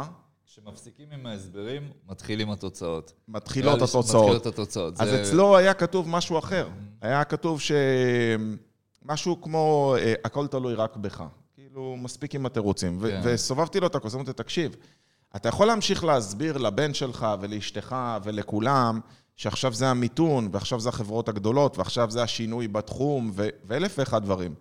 כשמפסיקים 0.61 1.07
עם 1.11 1.25
ההסברים, 1.25 1.91
מתחילים 2.09 2.51
התוצאות. 2.51 3.13
מתחילות 3.27 3.81
התוצאות. 3.81 4.05
מתחילות 4.05 4.45
התוצאות. 4.45 5.01
אז 5.01 5.09
זה... 5.09 5.21
אצלו 5.21 5.57
היה 5.57 5.73
כתוב 5.73 6.09
משהו 6.09 6.39
אחר. 6.39 6.69
היה 7.01 7.23
כתוב 7.23 7.61
ש... 7.61 7.71
משהו 9.05 9.41
כמו, 9.41 9.95
אה, 9.99 10.13
הכל 10.23 10.47
תלוי 10.47 10.73
רק 10.73 10.97
בך. 10.97 11.23
כאילו, 11.55 11.95
מספיק 11.97 12.35
עם 12.35 12.45
התירוצים. 12.45 12.99
כן. 13.01 13.21
וסובבתי 13.23 13.79
לו 13.79 13.87
את 13.87 13.95
הכוס, 13.95 14.15
אמרתי, 14.15 14.33
תקשיב, 14.33 14.75
אתה 15.35 15.49
יכול 15.49 15.67
להמשיך 15.67 16.03
להסביר 16.03 16.57
לבן 16.57 16.93
שלך 16.93 17.27
ולאשתך 17.41 17.95
ולכולם, 18.23 18.99
שעכשיו 19.35 19.73
זה 19.73 19.87
המיתון, 19.87 20.49
ועכשיו 20.51 20.79
זה 20.79 20.89
החברות 20.89 21.29
הגדולות, 21.29 21.77
ועכשיו 21.77 22.11
זה 22.11 22.23
השינוי 22.23 22.67
בתחום, 22.67 23.31
ואלף 23.65 23.95
ואחד 23.99 24.23
דברים. 24.23 24.55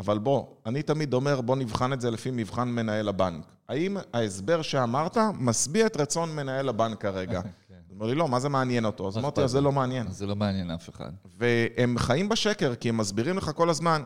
אבל 0.00 0.18
בוא, 0.18 0.46
אני 0.66 0.82
תמיד 0.82 1.14
אומר, 1.14 1.40
בוא 1.40 1.56
נבחן 1.56 1.92
את 1.92 2.00
זה 2.00 2.10
לפי 2.10 2.30
מבחן 2.30 2.68
מנהל 2.68 3.08
הבנק. 3.08 3.44
האם 3.68 3.96
ההסבר 4.12 4.62
שאמרת 4.62 5.18
משביע 5.34 5.86
את 5.86 5.96
רצון 5.96 6.36
מנהל 6.36 6.68
הבנק 6.68 7.00
כרגע? 7.00 7.40
כן. 7.68 7.74
הוא 7.88 7.94
אומר 7.94 8.06
לי, 8.06 8.14
לא, 8.14 8.28
מה 8.28 8.40
זה 8.40 8.48
מעניין 8.48 8.84
אותו? 8.84 9.08
אז 9.08 9.18
אמרתי, 9.18 9.48
זה 9.48 9.60
לא 9.60 9.72
מעניין. 9.72 10.10
זה 10.10 10.26
לא 10.26 10.36
מעניין 10.36 10.70
אף 10.70 10.88
אחד. 10.88 11.10
והם 11.38 11.98
חיים 11.98 12.28
בשקר, 12.28 12.74
כי 12.74 12.88
הם 12.88 12.96
מסבירים 12.96 13.36
לך 13.36 13.50
כל 13.54 13.70
הזמן, 13.70 14.02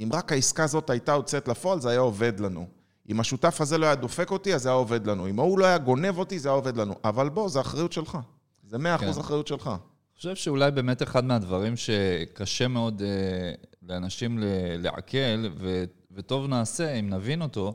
אם 0.00 0.10
רק 0.12 0.32
העסקה 0.32 0.64
הזאת 0.64 0.90
הייתה 0.90 1.12
יוצאת 1.12 1.48
לפועל, 1.48 1.80
זה 1.80 1.90
היה 1.90 2.00
עובד 2.00 2.40
לנו. 2.40 2.66
אם 3.08 3.20
השותף 3.20 3.60
הזה 3.60 3.78
לא 3.78 3.86
היה 3.86 3.94
דופק 3.94 4.30
אותי, 4.30 4.54
אז 4.54 4.62
זה 4.62 4.68
היה 4.68 4.76
עובד 4.76 5.06
לנו. 5.06 5.28
אם 5.28 5.38
ההוא 5.38 5.58
לא 5.58 5.64
היה 5.64 5.78
גונב 5.78 6.18
אותי, 6.18 6.38
זה 6.38 6.48
היה 6.48 6.56
עובד 6.56 6.76
לנו. 6.76 6.94
אבל 7.04 7.28
בוא, 7.28 7.48
זה 7.48 7.60
אחריות 7.60 7.92
שלך. 7.92 8.18
זה 8.66 8.78
מאה 8.78 8.94
אחוז 8.94 9.14
כן. 9.14 9.20
אחריות 9.20 9.46
שלך. 9.46 9.66
אני 9.66 10.16
חושב 10.16 10.34
שאולי 10.34 10.70
באמת 10.70 11.02
אחד 11.02 11.24
מהדברים 11.24 11.76
שקשה 11.76 12.68
מאוד 12.68 13.02
אה, 13.02 13.52
לאנשים 13.82 14.38
לעכל, 14.78 15.48
ו, 15.58 15.84
וטוב 16.10 16.46
נעשה 16.46 16.92
אם 16.94 17.10
נבין 17.10 17.42
אותו, 17.42 17.74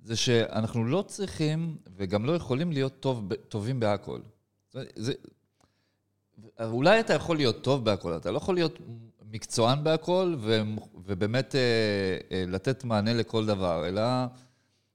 זה 0.00 0.16
שאנחנו 0.16 0.84
לא 0.84 1.04
צריכים 1.06 1.76
וגם 1.96 2.24
לא 2.24 2.32
יכולים 2.32 2.72
להיות 2.72 3.00
טוב, 3.00 3.34
טובים 3.48 3.80
בהכל. 3.80 4.20
זה, 4.72 4.84
זה, 4.94 5.12
אולי 6.60 7.00
אתה 7.00 7.14
יכול 7.14 7.36
להיות 7.36 7.64
טוב 7.64 7.84
בהכל, 7.84 8.16
אתה 8.16 8.30
לא 8.30 8.36
יכול 8.36 8.54
להיות 8.54 8.78
מקצוען 9.30 9.84
בהכל, 9.84 10.36
ו, 10.38 10.60
ובאמת 10.94 11.54
אה, 11.54 11.60
אה, 12.32 12.44
לתת 12.46 12.84
מענה 12.84 13.14
לכל 13.14 13.46
דבר, 13.46 13.88
אלא 13.88 14.02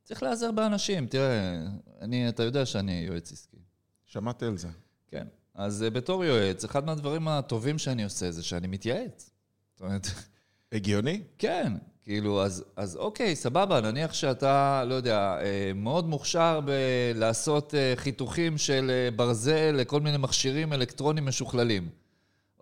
צריך 0.03 0.23
להיעזר 0.23 0.51
באנשים. 0.51 1.07
תראה, 1.07 1.61
אני, 2.01 2.29
אתה 2.29 2.43
יודע 2.43 2.65
שאני 2.65 3.05
יועץ 3.07 3.31
עסקי. 3.31 3.57
שמעתי 4.05 4.45
על 4.45 4.57
זה. 4.57 4.67
כן. 5.07 5.27
אז 5.55 5.83
אה, 5.83 5.89
בתור 5.89 6.25
יועץ, 6.25 6.63
אחד 6.63 6.85
מהדברים 6.85 7.27
הטובים 7.27 7.77
שאני 7.77 8.03
עושה 8.03 8.31
זה 8.31 8.43
שאני 8.43 8.67
מתייעץ. 8.67 9.31
זאת 9.73 9.81
אומרת... 9.81 10.07
הגיוני? 10.73 11.21
כן, 11.37 11.73
כאילו, 12.03 12.43
אז, 12.43 12.63
אז 12.75 12.95
אוקיי, 12.95 13.35
סבבה, 13.35 13.81
נניח 13.81 14.13
שאתה, 14.13 14.83
לא 14.87 14.93
יודע, 14.93 15.37
אה, 15.41 15.71
מאוד 15.75 16.07
מוכשר 16.09 16.59
בלעשות 16.65 17.75
אה, 17.75 17.93
חיתוכים 17.95 18.57
של 18.57 19.09
ברזל 19.15 19.71
לכל 19.71 20.01
מיני 20.01 20.17
מכשירים 20.17 20.73
אלקטרוניים 20.73 21.25
משוכללים. 21.25 21.89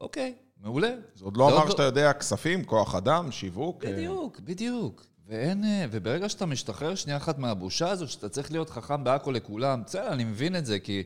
אוקיי, 0.02 0.34
מעולה. 0.64 0.92
זה 1.16 1.26
עוד 1.26 1.38
לא 1.38 1.50
אמר 1.50 1.66
לא- 1.66 1.72
שאתה 1.72 1.84
יודע 1.84 2.14
כספים, 2.14 2.64
כוח 2.64 2.96
אדם, 2.96 3.32
שיווק. 3.32 3.86
בדיוק, 3.86 4.40
בדיוק. 4.40 5.06
ואין, 5.28 5.64
וברגע 5.92 6.30
שאתה 6.30 6.46
משתחרר 6.46 6.96
שנייה 6.96 7.18
אחת 7.18 7.38
מהבושה 7.40 7.90
הזאת, 7.90 8.10
שאתה 8.10 8.30
צריך 8.30 8.52
להיות 8.52 8.70
חכם 8.70 9.04
בהכל 9.04 9.32
לכולם, 9.32 9.82
בסדר, 9.86 10.08
אני 10.08 10.24
מבין 10.24 10.56
את 10.56 10.66
זה, 10.66 10.80
כי... 10.80 11.04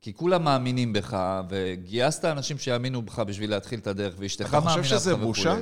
כי 0.00 0.14
כולם 0.14 0.44
מאמינים 0.44 0.92
בך, 0.92 1.40
וגייסת 1.48 2.24
אנשים 2.24 2.58
שיאמינו 2.58 3.02
בך 3.02 3.18
בשביל 3.18 3.50
להתחיל 3.50 3.78
את 3.78 3.86
הדרך, 3.86 4.14
ואשתך 4.18 4.54
מאמינה 4.54 4.60
בך 4.60 4.66
וכולי. 4.70 4.80
אתה 4.80 4.88
חושב 4.88 4.98
שזה 4.98 5.16
בושה? 5.16 5.56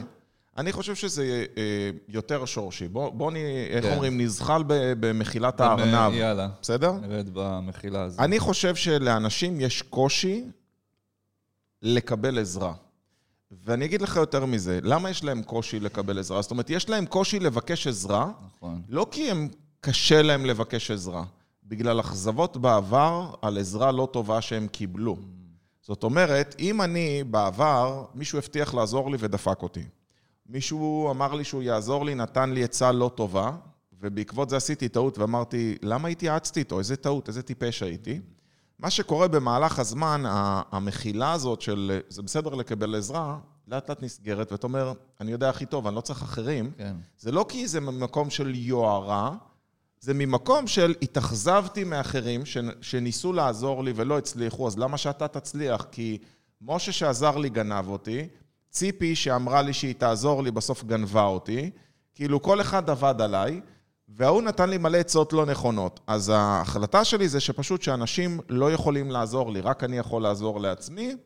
אני 0.57 0.73
חושב 0.73 0.95
שזה 0.95 1.45
אה, 1.57 1.91
יותר 2.09 2.45
שורשי. 2.45 2.89
בוא, 2.89 3.11
בוא 3.11 3.33
נ... 3.33 3.37
איך 3.71 3.85
כן. 3.85 3.93
אומרים, 3.93 4.21
נזחל 4.21 4.63
במחילת 4.69 5.61
הארנב. 5.61 6.15
יאללה. 6.15 6.49
בסדר? 6.63 6.93
נרד 6.93 7.29
במחילה 7.33 8.03
הזאת. 8.03 8.21
אני 8.21 8.39
חושב 8.39 8.75
שלאנשים 8.75 9.61
יש 9.61 9.83
קושי 9.83 10.45
לקבל 11.83 12.39
עזרה. 12.39 12.73
ואני 13.65 13.85
אגיד 13.85 14.03
לך 14.03 14.17
יותר 14.17 14.47
מזה, 14.47 14.79
למה 14.83 15.11
יש 15.11 15.25
להם 15.25 15.43
קושי 15.43 15.81
לקבל 15.81 16.19
עזרה? 16.19 16.43
זאת 16.43 16.51
אומרת, 16.51 16.71
יש 16.71 16.89
להם 16.89 17.07
קושי 17.07 17.39
לבקש 17.39 17.87
עזרה, 17.87 18.31
נכון. 18.47 18.83
לא 18.89 19.07
כי 19.11 19.31
הם 19.31 19.49
קשה 19.81 20.23
להם 20.23 20.47
לבקש 20.47 20.91
עזרה. 20.91 21.25
בגלל 21.65 22.01
אכזבות 22.01 22.57
בעבר 22.57 23.35
על 23.43 23.59
עזרה 23.59 23.93
לא 23.93 24.09
טובה 24.13 24.41
שהם 24.41 24.67
קיבלו. 24.69 25.17
זאת 25.83 26.03
אומרת, 26.03 26.57
אם 26.59 26.83
אני 26.83 27.25
בעבר, 27.25 28.05
מישהו 28.15 28.39
הבטיח 28.39 28.75
לעזור 28.75 29.11
לי 29.11 29.17
ודפק 29.21 29.63
אותי. 29.63 29.85
מישהו 30.47 31.11
אמר 31.11 31.35
לי 31.35 31.45
שהוא 31.45 31.63
יעזור 31.63 32.05
לי, 32.05 32.15
נתן 32.15 32.51
לי 32.51 32.65
עצה 32.65 32.93
לא 32.93 33.11
טובה, 33.15 33.51
ובעקבות 34.01 34.51
זה 34.51 34.57
עשיתי 34.57 34.89
טעות 34.89 35.19
ואמרתי, 35.19 35.79
למה 35.83 36.09
התייעצתי 36.09 36.61
איתו? 36.61 36.79
איזה 36.79 36.97
טעות, 36.97 37.29
איזה 37.29 37.43
טיפש 37.43 37.83
הייתי. 37.83 38.21
מה 38.79 38.91
שקורה 38.91 39.29
במהלך 39.29 39.79
הזמן, 39.79 40.23
המחילה 40.73 41.33
הזאת 41.33 41.61
של 41.61 42.01
זה 42.09 42.23
בסדר 42.23 42.55
לקבל 42.55 42.95
עזרה, 42.95 43.39
לאט 43.69 43.91
לאט 43.91 44.03
נסגרת, 44.03 44.53
ואתה 44.53 44.67
אומר, 44.67 44.93
אני 45.21 45.33
יודע 45.33 45.49
הכי 45.51 45.67
טוב, 45.67 45.87
אני 45.87 45.97
לא 45.97 46.01
צריך 46.01 46.23
אחרים. 46.23 46.71
כן. 46.79 46.97
זה 47.19 47.33
לא 47.33 47.47
כי 47.49 47.69
זה 47.69 47.81
מקום 47.81 48.31
של 48.31 48.55
יוהרה, 48.55 49.37
זה 50.01 50.15
ממקום 50.15 50.67
של 50.67 50.95
התאכזבתי 51.03 51.85
מאחרים 51.85 52.43
שניסו 52.81 53.33
לעזור 53.33 53.85
לי 53.85 53.93
ולא 53.97 54.19
הצליחו, 54.19 54.67
אז 54.67 54.79
למה 54.79 54.99
שאתה 54.99 55.29
תצליח? 55.29 55.87
כי 55.91 56.19
משה 56.61 56.93
שעזר 56.93 57.37
לי 57.37 57.49
גנב 57.49 57.89
אותי, 57.89 58.29
ציפי 58.73 59.15
שאמרה 59.15 59.63
לי 59.63 59.73
שהיא 59.73 59.95
תעזור 59.95 60.43
לי 60.43 60.51
בסוף 60.51 60.85
גנבה 60.85 61.25
אותי, 61.25 61.71
כאילו 62.15 62.43
כל 62.43 62.61
אחד 62.61 62.91
עבד 62.91 63.15
עליי, 63.21 63.61
וההוא 64.09 64.43
נתן 64.43 64.71
לי 64.71 64.79
מלא 64.79 64.99
עצות 64.99 65.33
לא 65.33 65.47
נכונות. 65.47 66.01
אז 66.07 66.29
ההחלטה 66.35 67.05
שלי 67.05 67.29
זה 67.29 67.41
שפשוט 67.41 67.83
שאנשים 67.83 68.41
לא 68.49 68.73
יכולים 68.73 69.11
לעזור 69.11 69.53
לי, 69.53 69.61
רק 69.61 69.85
אני 69.85 69.99
יכול 69.99 70.23
לעזור 70.23 70.61
לעצמי, 70.61 71.17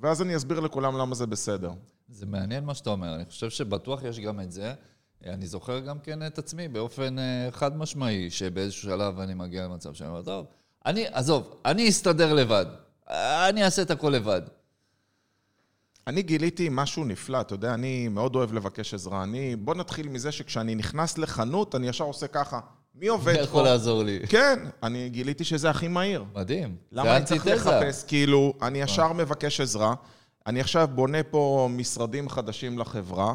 ואז 0.00 0.22
אני 0.22 0.36
אסביר 0.36 0.60
לכולם 0.60 0.98
למה 0.98 1.14
זה 1.14 1.26
בסדר. 1.26 1.72
זה 2.08 2.26
מעניין 2.26 2.64
מה 2.64 2.74
שאתה 2.74 2.90
אומר, 2.90 3.14
אני 3.14 3.24
חושב 3.24 3.50
שבטוח 3.50 4.02
יש 4.02 4.20
גם 4.20 4.40
את 4.40 4.52
זה. 4.52 4.74
אני 5.26 5.46
זוכר 5.46 5.80
גם 5.80 5.98
כן 5.98 6.26
את 6.26 6.38
עצמי 6.38 6.68
באופן 6.68 7.18
אה, 7.18 7.48
חד 7.50 7.76
משמעי, 7.76 8.30
שבאיזשהו 8.30 8.90
שלב 8.90 9.20
אני 9.20 9.34
מגיע 9.34 9.64
למצב 9.64 9.94
שאני 9.94 10.10
אומר, 10.10 10.22
טוב, 10.22 10.46
אני, 10.86 11.06
עזוב, 11.12 11.54
אני 11.64 11.88
אסתדר 11.88 12.32
לבד. 12.32 12.66
אני 13.48 13.64
אעשה 13.64 13.82
את 13.82 13.90
הכל 13.90 14.10
לבד. 14.10 14.42
אני 16.06 16.22
גיליתי 16.22 16.68
משהו 16.70 17.04
נפלא, 17.04 17.40
אתה 17.40 17.54
יודע, 17.54 17.74
אני 17.74 18.08
מאוד 18.08 18.36
אוהב 18.36 18.52
לבקש 18.52 18.94
עזרה. 18.94 19.22
אני, 19.22 19.56
בוא 19.56 19.74
נתחיל 19.74 20.08
מזה 20.08 20.32
שכשאני 20.32 20.74
נכנס 20.74 21.18
לחנות, 21.18 21.74
אני 21.74 21.88
ישר 21.88 22.04
עושה 22.04 22.26
ככה. 22.26 22.60
מי 22.94 23.06
עובד 23.06 23.34
פה? 23.36 23.40
יכול 23.40 23.62
לעזור 23.62 24.02
לי? 24.02 24.20
כן, 24.28 24.58
אני 24.82 25.08
גיליתי 25.08 25.44
שזה 25.44 25.70
הכי 25.70 25.88
מהיר. 25.88 26.24
מדהים. 26.34 26.76
למה 26.92 27.16
אני 27.16 27.24
צריך 27.24 27.46
לחפש? 27.46 28.04
כאילו, 28.04 28.54
אני 28.62 28.80
ישר 28.80 29.12
מבקש 29.12 29.60
עזרה. 29.60 29.94
אני 30.46 30.60
עכשיו 30.60 30.88
בונה 30.94 31.22
פה 31.22 31.68
משרדים 31.72 32.28
חדשים 32.28 32.78
לחברה. 32.78 33.34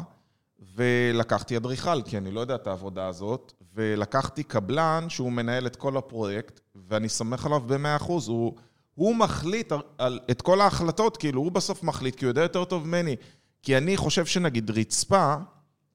ולקחתי 0.74 1.56
אדריכל, 1.56 2.02
כי 2.02 2.18
אני 2.18 2.30
לא 2.30 2.40
יודע 2.40 2.54
את 2.54 2.66
העבודה 2.66 3.06
הזאת, 3.06 3.52
ולקחתי 3.74 4.42
קבלן 4.42 5.06
שהוא 5.08 5.32
מנהל 5.32 5.66
את 5.66 5.76
כל 5.76 5.96
הפרויקט, 5.96 6.60
ואני 6.88 7.08
סומך 7.08 7.46
עליו 7.46 7.60
ב-100%. 7.60 8.12
הוא, 8.26 8.54
הוא 9.00 9.16
מחליט 9.16 9.72
על, 9.98 10.20
את 10.30 10.42
כל 10.42 10.60
ההחלטות, 10.60 11.16
כאילו, 11.16 11.40
הוא 11.40 11.52
בסוף 11.52 11.82
מחליט, 11.82 12.14
כי 12.14 12.24
הוא 12.24 12.30
יודע 12.30 12.42
יותר 12.42 12.64
טוב 12.64 12.86
ממני. 12.86 13.16
כי 13.62 13.76
אני 13.76 13.96
חושב 13.96 14.26
שנגיד 14.26 14.70
רצפה 14.70 15.34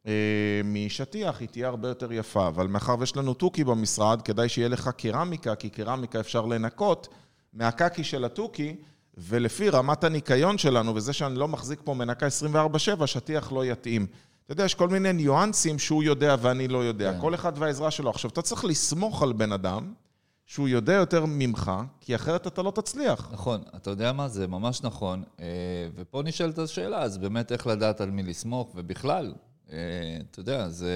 אה, 0.07 0.11
משטיח 0.63 1.39
היא 1.39 1.47
תהיה 1.47 1.67
הרבה 1.67 1.87
יותר 1.87 2.13
יפה, 2.13 2.47
אבל 2.47 2.67
מאחר 2.67 2.95
ויש 2.99 3.17
לנו 3.17 3.33
תוכי 3.33 3.63
במשרד, 3.63 4.21
כדאי 4.21 4.49
שיהיה 4.49 4.67
לך 4.67 4.89
קרמיקה, 4.97 5.55
כי 5.55 5.69
קרמיקה 5.69 6.19
אפשר 6.19 6.45
לנקות 6.45 7.07
מהקקי 7.53 8.03
של 8.03 8.25
התוכי, 8.25 8.75
ולפי 9.17 9.69
רמת 9.69 10.03
הניקיון 10.03 10.57
שלנו, 10.57 10.95
וזה 10.95 11.13
שאני 11.13 11.35
לא 11.35 11.47
מחזיק 11.47 11.79
פה 11.83 11.93
מנקה 11.93 12.27
24/7, 13.01 13.07
שטיח 13.07 13.51
לא 13.51 13.65
יתאים. 13.65 14.07
אתה 14.45 14.53
יודע, 14.53 14.65
יש 14.65 14.75
כל 14.75 14.87
מיני 14.87 15.13
ניואנסים 15.13 15.79
שהוא 15.79 16.03
יודע 16.03 16.35
ואני 16.41 16.67
לא 16.67 16.77
יודע. 16.77 17.13
כן. 17.13 17.21
כל 17.21 17.35
אחד 17.35 17.53
והעזרה 17.55 17.91
שלו. 17.91 18.09
עכשיו, 18.09 18.31
אתה 18.31 18.41
צריך 18.41 18.65
לסמוך 18.65 19.23
על 19.23 19.33
בן 19.33 19.51
אדם 19.51 19.93
שהוא 20.45 20.67
יודע 20.67 20.93
יותר 20.93 21.25
ממך, 21.27 21.71
כי 22.01 22.15
אחרת 22.15 22.47
אתה 22.47 22.61
לא 22.61 22.71
תצליח. 22.71 23.29
נכון, 23.33 23.63
אתה 23.75 23.89
יודע 23.89 24.11
מה? 24.11 24.27
זה 24.27 24.47
ממש 24.47 24.83
נכון. 24.83 25.23
אה, 25.39 25.45
ופה 25.95 26.21
נשאלת 26.25 26.57
השאלה, 26.57 27.01
אז 27.01 27.17
באמת 27.17 27.51
איך 27.51 27.67
לדעת 27.67 28.01
על 28.01 28.11
מי 28.11 28.23
לסמוך, 28.23 28.71
ובכלל, 28.75 29.33
אה, 29.71 29.77
אתה 30.31 30.39
יודע, 30.39 30.69
זה 30.69 30.89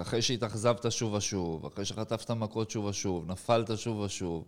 אחרי 0.00 0.22
שהתאכזבת 0.22 0.92
שוב 0.92 1.12
ושוב, 1.12 1.66
אחרי 1.66 1.84
שחטפת 1.84 2.30
מכות 2.30 2.70
שוב 2.70 2.84
ושוב, 2.84 3.30
נפלת 3.30 3.78
שוב 3.78 3.98
ושוב, 3.98 4.44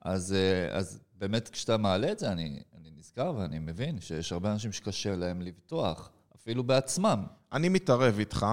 אז, 0.00 0.32
אה, 0.32 0.78
אז 0.78 1.00
באמת 1.18 1.48
כשאתה 1.48 1.76
מעלה 1.76 2.12
את 2.12 2.18
זה, 2.18 2.32
אני, 2.32 2.62
אני 2.78 2.90
נזכר 2.98 3.34
ואני 3.38 3.58
מבין 3.58 4.00
שיש 4.00 4.32
הרבה 4.32 4.52
אנשים 4.52 4.72
שקשה 4.72 5.16
להם 5.16 5.42
לבטוח, 5.42 6.10
אפילו 6.36 6.64
בעצמם. 6.64 7.24
אני 7.52 7.68
מתערב 7.68 8.18
איתך, 8.18 8.46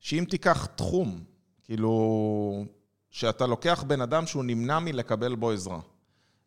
שאם 0.00 0.24
תיקח 0.30 0.66
תחום, 0.66 1.20
כאילו, 1.62 2.64
שאתה 3.16 3.46
לוקח 3.46 3.84
בן 3.86 4.00
אדם 4.00 4.26
שהוא 4.26 4.44
נמנע 4.44 4.78
מלקבל 4.78 5.34
בו 5.34 5.50
עזרה, 5.50 5.78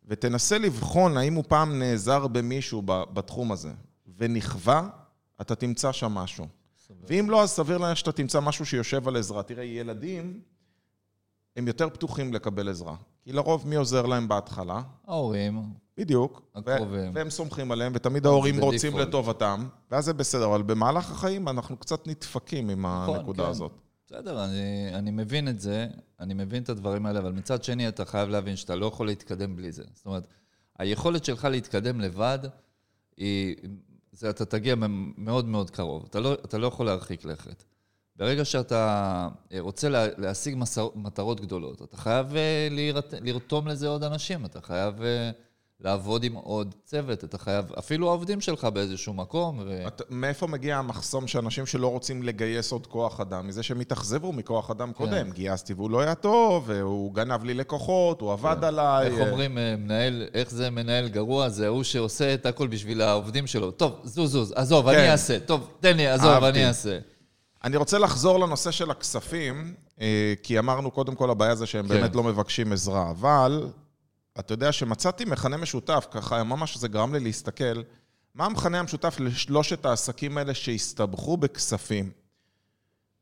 ותנסה 0.04 0.58
לבחון 0.58 1.16
האם 1.16 1.34
הוא 1.34 1.44
פעם 1.48 1.78
נעזר 1.78 2.26
במישהו 2.26 2.82
בתחום 2.86 3.52
הזה, 3.52 3.72
ונכווה, 4.18 4.88
אתה 5.40 5.54
תמצא 5.54 5.92
שם 5.92 6.12
משהו. 6.12 6.46
סביר. 6.86 7.06
ואם 7.08 7.30
לא, 7.30 7.42
אז 7.42 7.50
סביר 7.50 7.78
להניח 7.78 7.96
שאתה 7.96 8.12
תמצא 8.12 8.40
משהו 8.40 8.66
שיושב 8.66 9.08
על 9.08 9.16
עזרה. 9.16 9.42
תראה, 9.42 9.64
ילדים 9.64 10.40
הם 11.56 11.66
יותר 11.68 11.88
פתוחים 11.88 12.34
לקבל 12.34 12.68
עזרה. 12.68 12.94
כי 13.22 13.32
לרוב 13.32 13.68
מי 13.68 13.76
עוזר 13.76 14.06
להם 14.06 14.28
בהתחלה? 14.28 14.82
ההורים. 15.06 15.62
בדיוק. 15.96 16.42
הקרובים. 16.54 17.10
והם 17.14 17.30
סומכים 17.30 17.72
עליהם, 17.72 17.92
ותמיד 17.94 18.26
ההורים 18.26 18.60
רוצים. 18.60 18.98
לטובתם, 18.98 19.68
ואז 19.90 20.04
זה 20.04 20.12
בסדר, 20.12 20.46
אבל 20.46 20.62
במהלך 20.62 21.10
החיים 21.10 21.48
אנחנו 21.48 21.76
קצת 21.76 22.06
נדפקים 22.06 22.70
עם 22.70 22.86
נכון, 22.86 23.16
הנקודה 23.16 23.44
כן. 23.44 23.50
הזאת. 23.50 23.72
בסדר, 24.10 24.44
אני, 24.44 24.90
אני 24.94 25.10
מבין 25.10 25.48
את 25.48 25.60
זה, 25.60 25.88
אני 26.20 26.34
מבין 26.34 26.62
את 26.62 26.68
הדברים 26.68 27.06
האלה, 27.06 27.18
אבל 27.18 27.32
מצד 27.32 27.64
שני 27.64 27.88
אתה 27.88 28.04
חייב 28.04 28.28
להבין 28.28 28.56
שאתה 28.56 28.76
לא 28.76 28.86
יכול 28.86 29.06
להתקדם 29.06 29.56
בלי 29.56 29.72
זה. 29.72 29.84
זאת 29.94 30.06
אומרת, 30.06 30.26
היכולת 30.78 31.24
שלך 31.24 31.44
להתקדם 31.44 32.00
לבד, 32.00 32.38
היא, 33.16 33.56
זה, 34.12 34.30
אתה 34.30 34.44
תגיע 34.44 34.74
מאוד 35.16 35.44
מאוד 35.44 35.70
קרוב. 35.70 36.06
אתה 36.10 36.20
לא, 36.20 36.32
אתה 36.32 36.58
לא 36.58 36.66
יכול 36.66 36.86
להרחיק 36.86 37.24
לכת. 37.24 37.64
ברגע 38.16 38.44
שאתה 38.44 39.28
רוצה 39.58 39.88
להשיג 40.18 40.56
מטרות 40.94 41.40
גדולות, 41.40 41.82
אתה 41.82 41.96
חייב 41.96 42.36
אה, 42.36 42.68
לרתום 43.20 43.68
לזה 43.68 43.88
עוד 43.88 44.04
אנשים, 44.04 44.44
אתה 44.44 44.60
חייב 44.60 45.02
אה, 45.02 45.30
לעבוד 45.84 46.24
עם 46.24 46.34
עוד 46.34 46.74
צוות, 46.84 47.24
אתה 47.24 47.38
חייב, 47.38 47.72
אפילו 47.78 48.08
העובדים 48.08 48.40
שלך 48.40 48.64
באיזשהו 48.64 49.14
מקום. 49.14 49.60
ו... 49.64 49.86
את, 49.86 50.02
מאיפה 50.10 50.46
מגיע 50.46 50.76
המחסום 50.76 51.26
שאנשים 51.26 51.66
שלא 51.66 51.86
רוצים 51.86 52.22
לגייס 52.22 52.72
עוד 52.72 52.86
כוח 52.86 53.20
אדם? 53.20 53.46
מזה 53.46 53.62
שהם 53.62 53.80
התאכזבו 53.80 54.32
מכוח 54.32 54.70
אדם 54.70 54.88
כן. 54.88 54.92
קודם. 54.92 55.30
גייסתי 55.30 55.74
והוא 55.74 55.90
לא 55.90 56.00
היה 56.00 56.14
טוב, 56.14 56.64
והוא 56.66 57.14
גנב 57.14 57.44
לי 57.44 57.54
לקוחות, 57.54 58.20
הוא 58.20 58.32
עבד 58.32 58.56
כן. 58.60 58.66
עליי. 58.66 59.06
איך 59.06 59.28
אומרים, 59.28 59.58
אה, 59.58 59.76
מנהל, 59.76 60.26
איך 60.34 60.50
זה 60.50 60.70
מנהל 60.70 61.08
גרוע? 61.08 61.48
זה 61.48 61.68
הוא 61.68 61.82
שעושה 61.82 62.34
את 62.34 62.46
הכל 62.46 62.66
בשביל 62.66 63.00
העובדים 63.00 63.46
שלו. 63.46 63.70
טוב, 63.70 63.92
זוז, 64.04 64.32
זוז, 64.32 64.52
עזוב, 64.56 64.90
כן. 64.90 64.98
אני 64.98 65.10
אעשה. 65.10 65.40
טוב, 65.40 65.70
תן 65.80 65.96
לי, 65.96 66.06
עזוב, 66.06 66.30
אהבתי. 66.30 66.48
אני 66.48 66.68
אעשה. 66.68 66.98
אני 67.64 67.76
רוצה 67.76 67.98
לחזור 67.98 68.40
לנושא 68.40 68.70
של 68.70 68.90
הכספים, 68.90 69.74
אה, 70.00 70.34
כי 70.42 70.58
אמרנו 70.58 70.90
קודם 70.90 71.14
כל 71.14 71.30
הבעיה 71.30 71.54
זה 71.54 71.66
שהם 71.66 71.88
כן. 71.88 71.94
באמת 71.94 72.14
לא 72.14 72.22
מבקשים 72.22 72.72
עזרה, 72.72 73.10
אבל 73.10 73.66
אתה 74.40 74.52
יודע 74.52 74.72
שמצאתי 74.72 75.24
מכנה 75.24 75.56
משותף, 75.56 76.06
ככה 76.10 76.44
ממש 76.44 76.76
זה 76.76 76.88
גרם 76.88 77.14
לי 77.14 77.20
להסתכל, 77.20 77.82
מה 78.34 78.46
המכנה 78.46 78.78
המשותף 78.78 79.16
לשלושת 79.20 79.86
העסקים 79.86 80.38
האלה 80.38 80.54
שהסתבכו 80.54 81.36
בכספים? 81.36 82.10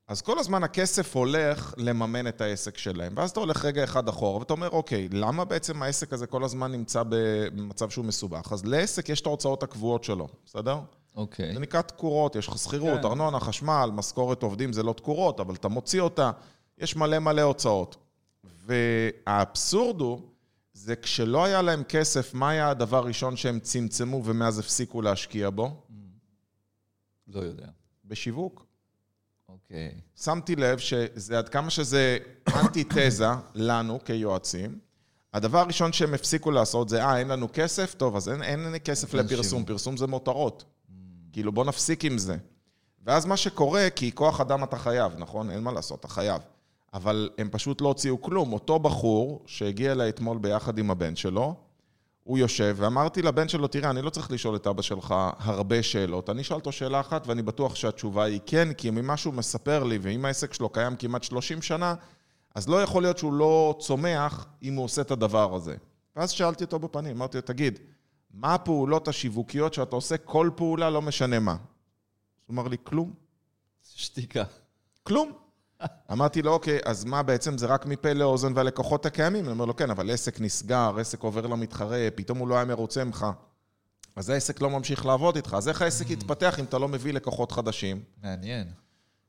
אז 0.08 0.22
כל 0.22 0.38
הזמן 0.38 0.62
הכסף 0.64 1.16
הולך 1.16 1.74
לממן 1.76 2.26
את 2.26 2.40
העסק 2.40 2.78
שלהם, 2.78 3.12
ואז 3.16 3.30
אתה 3.30 3.40
הולך 3.40 3.64
רגע 3.64 3.84
אחד 3.84 4.08
אחורה, 4.08 4.38
ואתה 4.38 4.52
אומר, 4.52 4.70
אוקיי, 4.70 5.08
למה 5.12 5.44
בעצם 5.44 5.82
העסק 5.82 6.12
הזה 6.12 6.26
כל 6.26 6.44
הזמן 6.44 6.72
נמצא 6.72 7.02
במצב 7.08 7.90
שהוא 7.90 8.04
מסובך? 8.04 8.52
אז 8.52 8.64
לעסק 8.64 9.08
יש 9.08 9.20
את 9.20 9.26
ההוצאות 9.26 9.62
הקבועות 9.62 10.04
שלו, 10.04 10.28
בסדר? 10.46 10.78
אוקיי. 11.16 11.54
זה 11.54 11.60
נקרא 11.60 11.82
תקורות, 11.82 12.36
יש 12.36 12.48
לך 12.48 12.58
שכירות, 12.58 13.00
כן. 13.00 13.06
ארנונה, 13.06 13.40
חשמל, 13.40 13.90
משכורת 13.92 14.42
עובדים 14.42 14.72
זה 14.72 14.82
לא 14.82 14.92
תקורות, 14.92 15.40
אבל 15.40 15.54
אתה 15.54 15.68
מוציא 15.68 16.00
אותה, 16.00 16.30
יש 16.78 16.96
מלא 16.96 17.18
מלא 17.18 17.42
הוצאות. 17.42 17.96
והאבסורד 18.66 20.00
הוא, 20.00 20.20
זה 20.78 20.96
כשלא 20.96 21.44
היה 21.44 21.62
להם 21.62 21.82
כסף, 21.84 22.34
מה 22.34 22.50
היה 22.50 22.70
הדבר 22.70 22.96
הראשון 22.96 23.36
שהם 23.36 23.60
צמצמו 23.60 24.22
ומאז 24.24 24.58
הפסיקו 24.58 25.02
להשקיע 25.02 25.50
בו? 25.50 25.82
לא 27.28 27.40
יודע. 27.40 27.66
בשיווק. 28.04 28.66
אוקיי. 29.48 29.94
שמתי 30.16 30.56
לב 30.56 30.78
שזה 30.78 31.38
עד 31.38 31.48
כמה 31.48 31.70
שזה 31.70 32.18
אנטיתזה 32.60 33.26
לנו 33.54 33.98
כיועצים. 34.04 34.78
הדבר 35.34 35.58
הראשון 35.58 35.92
שהם 35.92 36.14
הפסיקו 36.14 36.50
לעשות 36.50 36.88
זה, 36.88 37.04
אה, 37.04 37.18
אין 37.18 37.28
לנו 37.28 37.48
כסף? 37.52 37.94
טוב, 37.94 38.16
אז 38.16 38.28
אין, 38.28 38.42
אין 38.42 38.72
לי 38.72 38.80
כסף 38.80 39.14
לפרסום. 39.14 39.64
פרסום 39.64 39.96
זה 39.96 40.06
מותרות. 40.06 40.64
כאילו, 41.32 41.52
בוא 41.52 41.64
נפסיק 41.64 42.04
עם 42.04 42.18
זה. 42.18 42.36
ואז 43.04 43.26
מה 43.26 43.36
שקורה, 43.36 43.88
כי 43.96 44.12
כוח 44.12 44.40
אדם 44.40 44.64
אתה 44.64 44.78
חייב, 44.78 45.12
נכון? 45.18 45.50
אין 45.50 45.62
מה 45.62 45.72
לעשות, 45.72 46.00
אתה 46.00 46.08
חייב. 46.08 46.42
אבל 46.94 47.30
הם 47.38 47.48
פשוט 47.50 47.80
לא 47.80 47.88
הוציאו 47.88 48.22
כלום. 48.22 48.52
אותו 48.52 48.78
בחור 48.78 49.42
שהגיע 49.46 49.92
אליי 49.92 50.08
אתמול 50.08 50.38
ביחד 50.38 50.78
עם 50.78 50.90
הבן 50.90 51.16
שלו, 51.16 51.54
הוא 52.24 52.38
יושב, 52.38 52.76
ואמרתי 52.78 53.22
לבן 53.22 53.48
שלו, 53.48 53.66
תראה, 53.66 53.90
אני 53.90 54.02
לא 54.02 54.10
צריך 54.10 54.30
לשאול 54.30 54.56
את 54.56 54.66
אבא 54.66 54.82
שלך 54.82 55.14
הרבה 55.38 55.82
שאלות. 55.82 56.30
אני 56.30 56.42
אשאל 56.42 56.56
אותו 56.56 56.72
שאלה 56.72 57.00
אחת, 57.00 57.26
ואני 57.26 57.42
בטוח 57.42 57.74
שהתשובה 57.74 58.24
היא 58.24 58.40
כן, 58.46 58.72
כי 58.72 58.90
ממה 58.90 59.16
שהוא 59.16 59.34
מספר 59.34 59.84
לי, 59.84 59.98
ואם 60.02 60.24
העסק 60.24 60.54
שלו 60.54 60.68
קיים 60.68 60.96
כמעט 60.96 61.22
30 61.22 61.62
שנה, 61.62 61.94
אז 62.54 62.68
לא 62.68 62.82
יכול 62.82 63.02
להיות 63.02 63.18
שהוא 63.18 63.32
לא 63.32 63.76
צומח 63.80 64.46
אם 64.62 64.74
הוא 64.74 64.84
עושה 64.84 65.02
את 65.02 65.10
הדבר 65.10 65.54
הזה. 65.54 65.76
ואז 66.16 66.30
שאלתי 66.30 66.64
אותו 66.64 66.78
בפנים, 66.78 67.16
אמרתי 67.16 67.36
לו, 67.36 67.42
תגיד, 67.42 67.78
מה 68.34 68.54
הפעולות 68.54 69.08
השיווקיות 69.08 69.74
שאתה 69.74 69.96
עושה 69.96 70.16
כל 70.16 70.50
פעולה, 70.56 70.90
לא 70.90 71.02
משנה 71.02 71.38
מה? 71.38 71.52
אז 71.52 71.58
הוא 72.46 72.54
אמר 72.54 72.68
לי, 72.68 72.76
כלום. 72.84 73.12
שתיקה. 73.94 74.44
כלום. 75.02 75.47
אמרתי 76.12 76.42
לו, 76.42 76.52
אוקיי, 76.52 76.78
אז 76.84 77.04
מה 77.04 77.22
בעצם 77.22 77.58
זה 77.58 77.66
רק 77.66 77.86
מפה 77.86 78.12
לאוזן 78.12 78.52
והלקוחות 78.54 79.06
הקיימים? 79.06 79.44
אני 79.44 79.52
אומר 79.52 79.64
לו, 79.64 79.76
כן, 79.76 79.90
אבל 79.90 80.10
עסק 80.10 80.40
נסגר, 80.40 80.98
עסק 81.00 81.22
עובר 81.22 81.46
למתחרה, 81.46 82.08
פתאום 82.14 82.38
הוא 82.38 82.48
לא 82.48 82.54
היה 82.54 82.64
מרוצה 82.64 83.04
ממך. 83.04 83.26
אז 84.16 84.28
העסק 84.28 84.60
לא 84.60 84.70
ממשיך 84.70 85.06
לעבוד 85.06 85.36
איתך. 85.36 85.54
אז 85.58 85.68
איך 85.68 85.82
העסק 85.82 86.10
יתפתח 86.10 86.58
אם 86.58 86.64
אתה 86.64 86.78
לא 86.78 86.88
מביא 86.88 87.12
לקוחות 87.12 87.52
חדשים? 87.52 88.02
מעניין. 88.22 88.66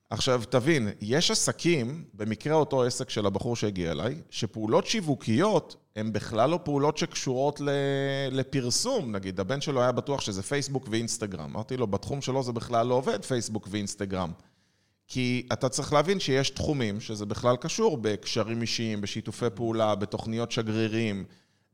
עכשיו, 0.09 0.41
תבין, 0.49 0.89
יש 1.01 1.31
עסקים, 1.31 2.03
במקרה 2.13 2.53
אותו 2.53 2.83
עסק 2.83 3.09
של 3.09 3.25
הבחור 3.25 3.55
שהגיע 3.55 3.91
אליי, 3.91 4.21
שפעולות 4.29 4.87
שיווקיות 4.87 5.75
הן 5.95 6.13
בכלל 6.13 6.49
לא 6.49 6.59
פעולות 6.63 6.97
שקשורות 6.97 7.61
לפרסום. 8.31 9.11
נגיד, 9.11 9.39
הבן 9.39 9.61
שלו 9.61 9.81
היה 9.81 9.91
בטוח 9.91 10.21
שזה 10.21 10.43
פייסבוק 10.43 10.87
ואינסטגרם. 10.91 11.51
אמרתי 11.51 11.77
לו, 11.77 11.87
בתחום 11.87 12.21
שלו 12.21 12.43
זה 12.43 12.51
בכלל 12.51 12.87
לא 12.87 12.93
עובד, 12.93 13.25
פייסבוק 13.25 13.67
ואינסטגרם. 13.71 14.31
כי 15.09 15.47
אתה 15.53 15.69
צריך 15.69 15.93
להבין 15.93 16.19
שיש 16.19 16.49
תחומים 16.49 17.01
שזה 17.01 17.25
בכלל 17.25 17.55
קשור 17.55 17.97
בקשרים 18.01 18.61
אישיים, 18.61 19.01
בשיתופי 19.01 19.45
פעולה, 19.55 19.95
בתוכניות 19.95 20.51
שגרירים, 20.51 21.25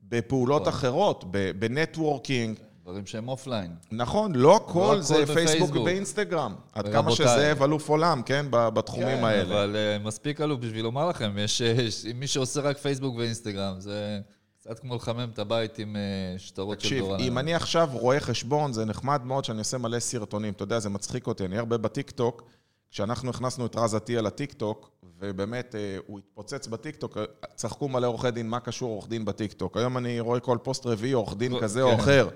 בפעולות 0.02 0.68
אחרות, 0.68 1.24
ב- 1.30 1.50
ב 1.58 1.66
networking. 1.66 2.58
דברים 2.82 3.06
שהם 3.06 3.28
offline. 3.28 3.74
נכון, 3.92 4.34
לא 4.34 4.56
הכל 4.56 4.68
הכל 4.70 5.00
זה 5.00 5.14
פייסבוק 5.14 5.36
בפייסבוק. 5.36 5.84
ואינסטגרם. 5.84 6.54
עד 6.72 6.92
כמה. 6.92 7.12
שזאב 7.12 7.62
אלוף 7.62 7.88
עולם, 7.88 8.22
כן, 8.22 8.46
בתחומים 8.50 9.18
כן, 9.18 9.24
האלה. 9.24 9.42
אבל 9.42 9.76
אה, 9.76 10.06
מספיק 10.06 10.40
עלוב 10.40 10.60
בשביל 10.60 10.82
לומר 10.82 11.08
לכם, 11.08 11.38
יש, 11.38 11.60
יש 11.60 12.06
מי 12.14 12.26
שעושה 12.26 12.60
רק 12.60 12.78
פייסבוק 12.78 13.16
ואינסטגרם, 13.16 13.74
זה 13.78 14.20
קצת 14.60 14.78
כמו 14.78 14.96
לחמם 14.96 15.28
את 15.32 15.38
הבית 15.38 15.78
עם 15.78 15.96
uh, 15.96 16.38
שטרות 16.38 16.80
של 16.80 16.88
תקשיב, 16.88 17.04
דורן. 17.04 17.20
אם 17.20 17.38
אני 17.38 17.54
עכשיו 17.54 17.88
רואה 17.92 18.20
חשבון, 18.20 18.72
זה 18.72 18.84
נחמד 18.84 19.24
מאוד 19.24 19.44
שאני 19.44 19.58
עושה 19.58 19.78
מלא 19.78 19.98
סרטונים. 19.98 20.52
אתה 20.52 20.62
יודע, 20.62 20.78
זה 20.78 20.88
מצחיק 20.88 21.26
אותי. 21.26 21.44
אני 21.44 21.58
הרבה 21.58 21.76
בטיקטוק, 21.78 22.42
כשאנחנו 22.90 23.30
הכנסנו 23.30 23.66
את 23.66 23.76
רז 23.76 23.94
עטיה 23.94 24.22
לטיקטוק, 24.22 24.90
ובאמת, 25.18 25.74
אה, 25.74 25.96
הוא 26.06 26.18
התפוצץ 26.18 26.66
בטיקטוק, 26.66 27.18
צחקו 27.54 27.88
מלא 27.88 28.06
עורכי 28.06 28.30
דין, 28.30 28.48
מה 28.48 28.60
קשור 28.60 28.90
עורך 28.90 29.08
דין 29.08 29.24
בטיקטוק? 29.24 29.76
היום 29.76 29.96
אני 29.96 30.20
רואה 30.20 30.40
כל 30.40 30.58
פוסט 30.62 30.86
רביעי 30.86 31.12
עורך 31.12 31.36
דין 31.36 31.54
כן. 31.54 31.60
כזה 31.60 31.82
או 31.82 31.94
אחר. 31.94 32.28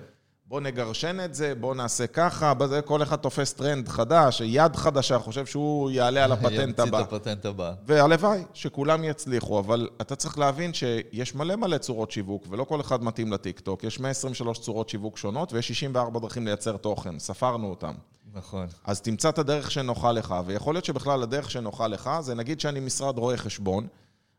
בוא 0.50 0.60
נגרשן 0.60 1.24
את 1.24 1.34
זה, 1.34 1.54
בוא 1.54 1.74
נעשה 1.74 2.06
ככה, 2.06 2.54
בזה 2.54 2.82
כל 2.82 3.02
אחד 3.02 3.16
תופס 3.16 3.52
טרנד 3.52 3.88
חדש, 3.88 4.42
יד 4.44 4.76
חדשה, 4.76 5.18
חושב 5.18 5.46
שהוא 5.46 5.90
יעלה 5.90 6.24
על 6.24 6.32
הפטנט 6.32 6.68
ימציא 6.68 6.84
הבא. 6.84 7.00
את 7.00 7.12
הפטנט 7.12 7.46
הבא. 7.46 7.72
והלוואי 7.86 8.44
שכולם 8.54 9.04
יצליחו, 9.04 9.58
אבל 9.58 9.88
אתה 10.00 10.16
צריך 10.16 10.38
להבין 10.38 10.74
שיש 10.74 11.34
מלא 11.34 11.56
מלא 11.56 11.78
צורות 11.78 12.10
שיווק, 12.10 12.46
ולא 12.50 12.64
כל 12.64 12.80
אחד 12.80 13.04
מתאים 13.04 13.32
לטיקטוק. 13.32 13.84
יש 13.84 14.00
123 14.00 14.58
צורות 14.58 14.88
שיווק 14.88 15.18
שונות, 15.18 15.52
ויש 15.52 15.68
64 15.68 16.20
דרכים 16.20 16.46
לייצר 16.46 16.76
תוכן, 16.76 17.18
ספרנו 17.18 17.70
אותם. 17.70 17.94
נכון. 18.34 18.66
אז 18.84 19.00
תמצא 19.00 19.28
את 19.28 19.38
הדרך 19.38 19.70
שנוחה 19.70 20.12
לך, 20.12 20.34
ויכול 20.46 20.74
להיות 20.74 20.84
שבכלל 20.84 21.22
הדרך 21.22 21.50
שנוחה 21.50 21.86
לך, 21.86 22.10
זה 22.20 22.34
נגיד 22.34 22.60
שאני 22.60 22.80
משרד 22.80 23.18
רואה 23.18 23.36
חשבון, 23.36 23.86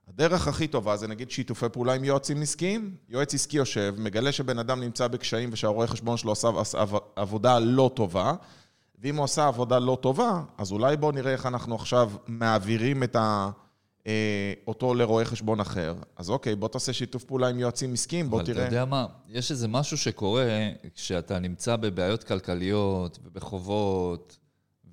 הדרך 0.07 0.47
הכי 0.47 0.67
טובה 0.67 0.97
זה 0.97 1.07
נגיד 1.07 1.31
שיתופי 1.31 1.69
פעולה 1.69 1.93
עם 1.93 2.03
יועצים 2.03 2.41
עסקיים. 2.41 2.95
יועץ 3.09 3.33
עסקי 3.33 3.57
יושב, 3.57 3.95
מגלה 3.97 4.31
שבן 4.31 4.59
אדם 4.59 4.79
נמצא 4.79 5.07
בקשיים 5.07 5.49
ושהרואה 5.53 5.87
חשבון 5.87 6.17
שלו 6.17 6.31
עשה 6.31 6.49
עבודה 7.15 7.59
לא 7.59 7.91
טובה, 7.93 8.33
ואם 8.99 9.15
הוא 9.15 9.23
עשה 9.23 9.47
עבודה 9.47 9.79
לא 9.79 9.97
טובה, 10.01 10.41
אז 10.57 10.71
אולי 10.71 10.97
בואו 10.97 11.11
נראה 11.11 11.31
איך 11.31 11.45
אנחנו 11.45 11.75
עכשיו 11.75 12.11
מעבירים 12.27 13.03
את 13.03 13.15
ה... 13.15 13.49
אה, 14.07 14.53
אותו 14.67 14.93
לרואה 14.93 15.25
חשבון 15.25 15.59
אחר. 15.59 15.95
אז 16.15 16.29
אוקיי, 16.29 16.55
בוא 16.55 16.67
תעשה 16.67 16.93
שיתוף 16.93 17.23
פעולה 17.23 17.47
עם 17.47 17.59
יועצים 17.59 17.93
עסקיים, 17.93 18.29
בוא 18.29 18.37
אבל 18.37 18.45
תראה. 18.45 18.67
אתה 18.67 18.75
יודע 18.75 18.85
מה, 18.85 19.05
יש 19.27 19.51
איזה 19.51 19.67
משהו 19.67 19.97
שקורה 19.97 20.45
כשאתה 20.95 21.39
נמצא 21.39 21.75
בבעיות 21.75 22.23
כלכליות 22.23 23.19
ובחובות, 23.23 24.37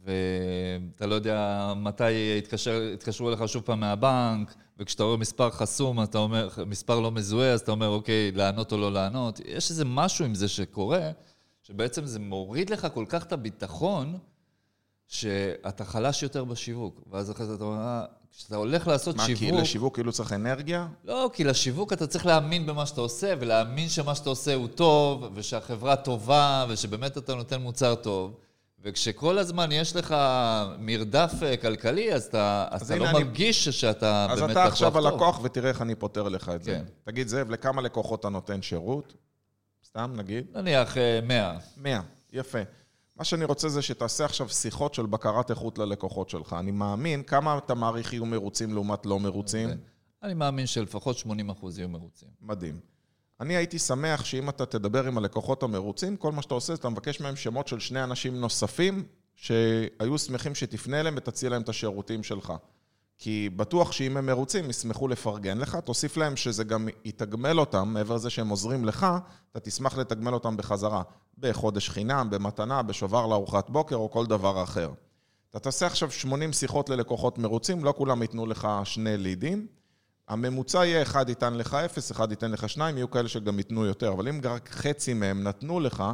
ואתה 0.05 1.07
לא 1.07 1.15
יודע 1.15 1.73
מתי 1.77 2.11
יתקשר, 2.39 2.83
יתקשרו 2.95 3.29
אליך 3.29 3.49
שוב 3.49 3.63
פעם 3.63 3.81
מהבנק, 3.81 4.55
וכשאתה 4.79 5.03
רואה 5.03 5.17
מספר 5.17 5.51
חסום, 5.51 6.03
אתה 6.03 6.19
אומר, 6.19 6.49
מספר 6.67 7.01
לא 7.01 7.11
מזוהה, 7.11 7.53
אז 7.53 7.61
אתה 7.61 7.71
אומר, 7.71 7.89
אוקיי, 7.89 8.33
לענות 8.33 8.73
או 8.73 8.77
לא 8.79 8.93
לענות. 8.93 9.41
יש 9.45 9.71
איזה 9.71 9.85
משהו 9.85 10.25
עם 10.25 10.35
זה 10.35 10.49
שקורה, 10.49 11.11
שבעצם 11.63 12.05
זה 12.07 12.19
מוריד 12.21 12.71
לך 12.71 12.87
כל 12.95 13.05
כך 13.09 13.25
את 13.25 13.33
הביטחון, 13.33 14.19
שאתה 15.07 15.85
חלש 15.85 16.23
יותר 16.23 16.45
בשיווק. 16.45 17.03
ואז 17.11 17.31
אחרי 17.31 17.47
זה 17.47 17.55
אתה 17.55 17.65
אומר, 17.65 17.81
"אה, 17.81 18.05
כשאתה 18.39 18.57
הולך 18.57 18.87
לעשות 18.87 19.17
מה, 19.17 19.25
שיווק... 19.27 19.41
כי 19.41 19.53
לשיווק 19.53 19.95
כאילו 19.95 20.13
צריך 20.13 20.33
אנרגיה? 20.33 20.87
לא, 21.05 21.31
כי 21.33 21.45
לשיווק 21.45 21.93
אתה 21.93 22.07
צריך 22.07 22.27
להאמין 22.27 22.67
במה 22.67 22.87
שאתה 22.87 23.01
עושה, 23.01 23.35
ולהאמין 23.41 23.89
שמה 23.89 24.15
שאתה 24.15 24.31
עושה 24.31 24.55
הוא 24.55 24.69
טוב, 24.69 25.25
ושהחברה 25.35 25.97
טובה, 25.97 26.67
ושבאמת 26.69 27.19
אתה 27.19 27.35
נותן 27.35 27.61
מוצר 27.61 27.95
טוב. 27.95 28.35
וכשכל 28.83 29.39
הזמן 29.39 29.73
יש 29.73 29.97
לך 29.97 30.15
מרדף 30.79 31.33
אה, 31.43 31.57
כלכלי, 31.57 32.13
אז 32.15 32.25
אתה, 32.25 32.67
אז 32.71 32.83
אתה 32.83 32.97
לא 33.01 33.11
אני- 33.11 33.13
מרגיש 33.25 33.69
שאתה 33.69 34.27
אז 34.31 34.39
באמת 34.41 34.51
אתה 34.51 34.61
לקוח 34.61 34.73
עכשיו 34.73 34.91
טוב. 34.91 35.07
הלקוח 35.07 35.41
ותראה 35.43 35.69
איך 35.69 35.83
אני 35.83 35.95
פותר 35.95 36.23
לך 36.29 36.49
את 36.55 36.63
זה. 36.65 36.71
כן. 36.71 36.85
תגיד, 37.05 37.29
זאב, 37.29 37.51
לכמה 37.51 37.83
לקוחות 37.83 38.21
אתה 38.21 38.29
נותן 38.29 38.63
שירות? 38.63 39.15
סתם, 39.87 40.13
נגיד? 40.17 40.47
נניח 40.55 40.97
אה, 40.97 41.21
100. 41.23 41.59
100. 41.77 42.01
יפה. 42.33 42.59
מה 43.19 43.25
שאני 43.25 43.45
רוצה 43.45 43.69
זה 43.69 43.83
שתעשה 43.83 44.25
עכשיו 44.25 44.49
שיחות 44.49 44.95
של 44.95 45.07
בקרת 45.07 45.51
איכות 45.51 45.79
ללקוחות 45.79 46.29
שלך. 46.29 46.57
אני 46.59 46.71
מאמין 46.71 47.23
כמה 47.23 47.59
אתה 47.59 47.75
מעריך 47.75 48.13
יהיו 48.13 48.27
מרוצים 48.27 48.75
לעומת 48.75 49.07
לא 49.07 49.21
מרוצים. 49.21 49.69
אני 50.23 50.35
מאמין 50.35 50.67
שלפחות 50.67 51.17
80% 51.17 51.29
יהיו 51.79 51.89
מרוצים. 51.89 52.29
מדהים. 52.41 52.81
אני 53.41 53.57
הייתי 53.57 53.79
שמח 53.79 54.25
שאם 54.25 54.49
אתה 54.49 54.67
תדבר 54.67 55.07
עם 55.07 55.19
הלקוחות 55.19 55.63
המרוצים, 55.63 56.17
כל 56.17 56.33
מה 56.33 56.43
שאתה 56.43 56.55
עושה 56.55 56.75
זה 56.75 56.81
אתה 56.81 56.89
מבקש 56.89 57.21
מהם 57.21 57.37
שמות 57.37 57.69
של 57.69 57.79
שני 57.79 58.05
אנשים 58.05 58.41
נוספים 58.41 59.05
שהיו 59.35 60.19
שמחים 60.19 60.55
שתפנה 60.55 61.01
אליהם 61.01 61.15
ותציע 61.17 61.51
להם 61.51 61.63
את 61.63 61.69
השירותים 61.69 62.23
שלך. 62.23 62.53
כי 63.19 63.51
בטוח 63.57 63.93
שאם 63.93 64.17
הם 64.17 64.27
מרוצים, 64.27 64.71
ישמחו 64.71 65.09
לפרגן 65.09 65.59
לך, 65.59 65.77
תוסיף 65.77 66.17
להם 66.17 66.37
שזה 66.37 66.65
גם 66.65 66.89
יתגמל 67.05 67.61
אותם, 67.61 67.89
מעבר 67.89 68.15
לזה 68.15 68.31
שהם 68.31 68.49
עוזרים 68.49 68.85
לך, 68.85 69.07
אתה 69.51 69.61
תשמח 69.61 69.99
לתגמל 69.99 70.35
אותם 70.35 70.57
בחזרה. 70.57 71.03
בחודש 71.39 71.89
חינם, 71.89 72.31
במתנה, 72.31 72.83
בשובר 72.83 73.27
לארוחת 73.27 73.71
בוקר 73.71 73.97
או 73.97 74.11
כל 74.11 74.27
דבר 74.27 74.63
אחר. 74.63 74.91
אתה 75.51 75.59
תעשה 75.59 75.87
עכשיו 75.87 76.11
80 76.11 76.53
שיחות 76.53 76.89
ללקוחות 76.89 77.39
מרוצים, 77.39 77.85
לא 77.85 77.95
כולם 77.97 78.23
ייתנו 78.23 78.47
לך 78.47 78.69
שני 78.85 79.17
לידים. 79.17 79.67
הממוצע 80.29 80.85
יהיה 80.85 81.03
אחד 81.03 81.29
ייתן 81.29 81.55
לך 81.55 81.75
אפס, 81.75 82.13
אחד 82.13 82.31
ייתן 82.31 82.51
לך 82.51 82.69
שניים, 82.69 82.97
יהיו 82.97 83.11
כאלה 83.11 83.29
שגם 83.29 83.59
ייתנו 83.59 83.87
יותר. 83.87 84.13
אבל 84.13 84.29
אם 84.29 84.41
רק 84.45 84.69
חצי 84.69 85.15
מהם 85.15 85.43
נתנו 85.43 85.81
לך, 85.81 86.05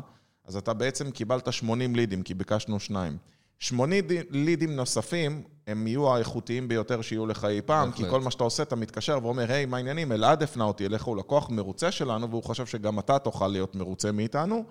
אז 0.44 0.56
אתה 0.56 0.74
בעצם 0.74 1.10
קיבלת 1.10 1.52
80 1.52 1.96
לידים, 1.96 2.22
כי 2.22 2.34
ביקשנו 2.34 2.80
שניים. 2.80 3.18
80 3.64 4.04
לידים 4.30 4.76
נוספים, 4.76 5.42
הם 5.66 5.86
יהיו 5.86 6.14
האיכותיים 6.14 6.68
ביותר 6.68 7.02
שיהיו 7.02 7.26
לך 7.26 7.44
אי 7.44 7.62
פעם, 7.62 7.92
כי. 7.92 8.10
כל 8.10 8.20
מה 8.20 8.30
שאתה 8.30 8.44
עושה, 8.44 8.62
אתה 8.62 8.76
מתקשר 8.76 9.18
ואומר, 9.22 9.52
היי, 9.52 9.66
מה 9.66 9.76
העניינים? 9.76 10.12
אלעד 10.12 10.42
הפנה 10.42 10.64
אותי 10.64 10.86
אליך, 10.86 11.04
הוא 11.04 11.16
לקוח 11.16 11.50
מרוצה 11.50 11.90
שלנו, 11.90 12.30
והוא 12.30 12.42
חושב 12.42 12.66
שגם 12.66 12.98
אתה 12.98 13.18
תוכל 13.18 13.48
להיות 13.48 13.74
מרוצה 13.74 14.12
מאיתנו. 14.12 14.64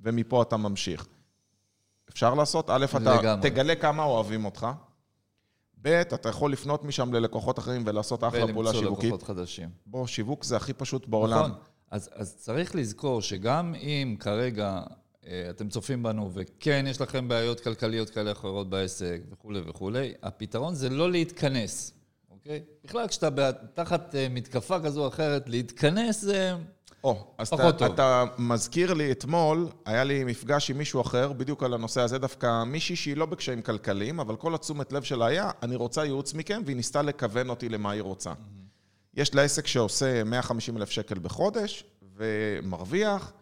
ומפה 0.00 0.42
אתה 0.42 0.56
ממשיך. 0.56 1.06
אפשר 2.10 2.34
לעשות? 2.34 2.70
א', 2.70 2.84
אתה 2.84 2.98
לגמרי. 2.98 3.50
תגלה 3.50 3.74
כמה 3.74 4.02
אוהבים 4.02 4.44
אותך. 4.44 4.66
ב', 5.82 5.86
אתה 5.86 6.28
יכול 6.28 6.52
לפנות 6.52 6.84
משם 6.84 7.12
ללקוחות 7.12 7.58
אחרים 7.58 7.82
ולעשות 7.86 8.24
אחלה 8.24 8.46
פעולה 8.46 8.70
ולמצוא 8.70 8.80
שיווקית. 8.80 9.04
לקוחות 9.04 9.22
חדשים. 9.22 9.68
בוא, 9.86 10.06
שיווק 10.06 10.44
זה 10.44 10.56
הכי 10.56 10.72
פשוט 10.72 11.06
בעולם. 11.08 11.38
נכון. 11.38 11.52
אז, 11.90 12.10
אז 12.14 12.36
צריך 12.36 12.74
לזכור 12.74 13.22
שגם 13.22 13.74
אם 13.74 14.16
כרגע 14.20 14.80
אתם 15.50 15.68
צופים 15.68 16.02
בנו, 16.02 16.30
וכן, 16.34 16.84
יש 16.88 17.00
לכם 17.00 17.28
בעיות 17.28 17.60
כלכליות 17.60 18.10
כאלה 18.10 18.30
או 18.30 18.36
אחרות 18.36 18.70
בעסק 18.70 19.20
וכולי 19.32 19.60
וכולי, 19.66 20.12
הפתרון 20.22 20.74
זה 20.74 20.88
לא 20.88 21.10
להתכנס, 21.10 21.92
אוקיי? 22.30 22.62
בכלל, 22.84 23.08
כשאתה 23.08 23.52
תחת 23.74 24.14
אה, 24.14 24.26
מתקפה 24.30 24.80
כזו 24.80 25.02
או 25.02 25.08
אחרת, 25.08 25.48
להתכנס 25.48 26.20
זה... 26.20 26.54
או, 27.04 27.26
אז 27.38 27.48
אתה, 27.48 27.72
טוב. 27.72 27.92
אתה 27.92 28.24
מזכיר 28.38 28.94
לי, 28.94 29.12
אתמול 29.12 29.68
היה 29.84 30.04
לי 30.04 30.24
מפגש 30.24 30.70
עם 30.70 30.78
מישהו 30.78 31.00
אחר, 31.00 31.32
בדיוק 31.32 31.62
על 31.62 31.74
הנושא 31.74 32.00
הזה, 32.00 32.18
דווקא 32.18 32.64
מישהי 32.64 32.96
שהיא 32.96 33.16
לא 33.16 33.26
בקשיים 33.26 33.62
כלכליים, 33.62 34.20
אבל 34.20 34.36
כל 34.36 34.54
התשומת 34.54 34.92
לב 34.92 35.02
שלה 35.02 35.26
היה, 35.26 35.50
אני 35.62 35.76
רוצה 35.76 36.04
ייעוץ 36.04 36.34
מכם, 36.34 36.62
והיא 36.64 36.76
ניסתה 36.76 37.02
לכוון 37.02 37.48
אותי 37.50 37.68
למה 37.68 37.90
היא 37.90 38.02
רוצה. 38.02 38.32
יש 39.14 39.34
לה 39.34 39.42
עסק 39.42 39.66
שעושה 39.66 40.24
150 40.24 40.76
אלף 40.76 40.90
שקל 40.90 41.18
בחודש, 41.18 41.84
ומרוויח, 42.16 43.32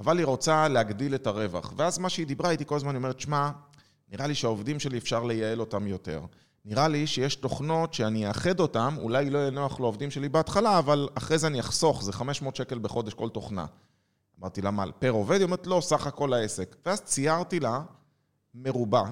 אבל 0.00 0.18
היא 0.18 0.26
רוצה 0.26 0.68
להגדיל 0.68 1.14
את 1.14 1.26
הרווח. 1.26 1.72
ואז 1.76 1.98
מה 1.98 2.08
שהיא 2.08 2.26
דיברה 2.26 2.50
איתי 2.50 2.64
כל 2.66 2.76
הזמן, 2.76 2.90
היא 2.90 2.96
אומרת, 2.96 3.20
שמע, 3.20 3.50
נראה 4.12 4.26
לי 4.26 4.34
שהעובדים 4.34 4.80
שלי 4.80 4.98
אפשר 4.98 5.24
לייעל 5.24 5.60
אותם 5.60 5.86
יותר. 5.86 6.22
נראה 6.64 6.88
לי 6.88 7.06
שיש 7.06 7.36
תוכנות 7.36 7.94
שאני 7.94 8.28
אאחד 8.28 8.60
אותם, 8.60 8.94
אולי 8.98 9.30
לא 9.30 9.38
יהיה 9.38 9.50
נוח 9.50 9.80
לעובדים 9.80 10.10
שלי 10.10 10.28
בהתחלה, 10.28 10.78
אבל 10.78 11.08
אחרי 11.14 11.38
זה 11.38 11.46
אני 11.46 11.60
אחסוך, 11.60 12.02
זה 12.02 12.12
500 12.12 12.56
שקל 12.56 12.78
בחודש 12.78 13.14
כל 13.14 13.28
תוכנה. 13.28 13.66
אמרתי 14.40 14.62
לה, 14.62 14.70
מה, 14.70 14.92
פר 14.92 15.10
עובד? 15.10 15.36
היא 15.36 15.44
אומרת, 15.44 15.66
לא, 15.66 15.80
סך 15.82 16.06
הכל 16.06 16.32
העסק. 16.32 16.76
ואז 16.86 17.00
ציירתי 17.00 17.60
לה 17.60 17.82
מרובע 18.54 19.04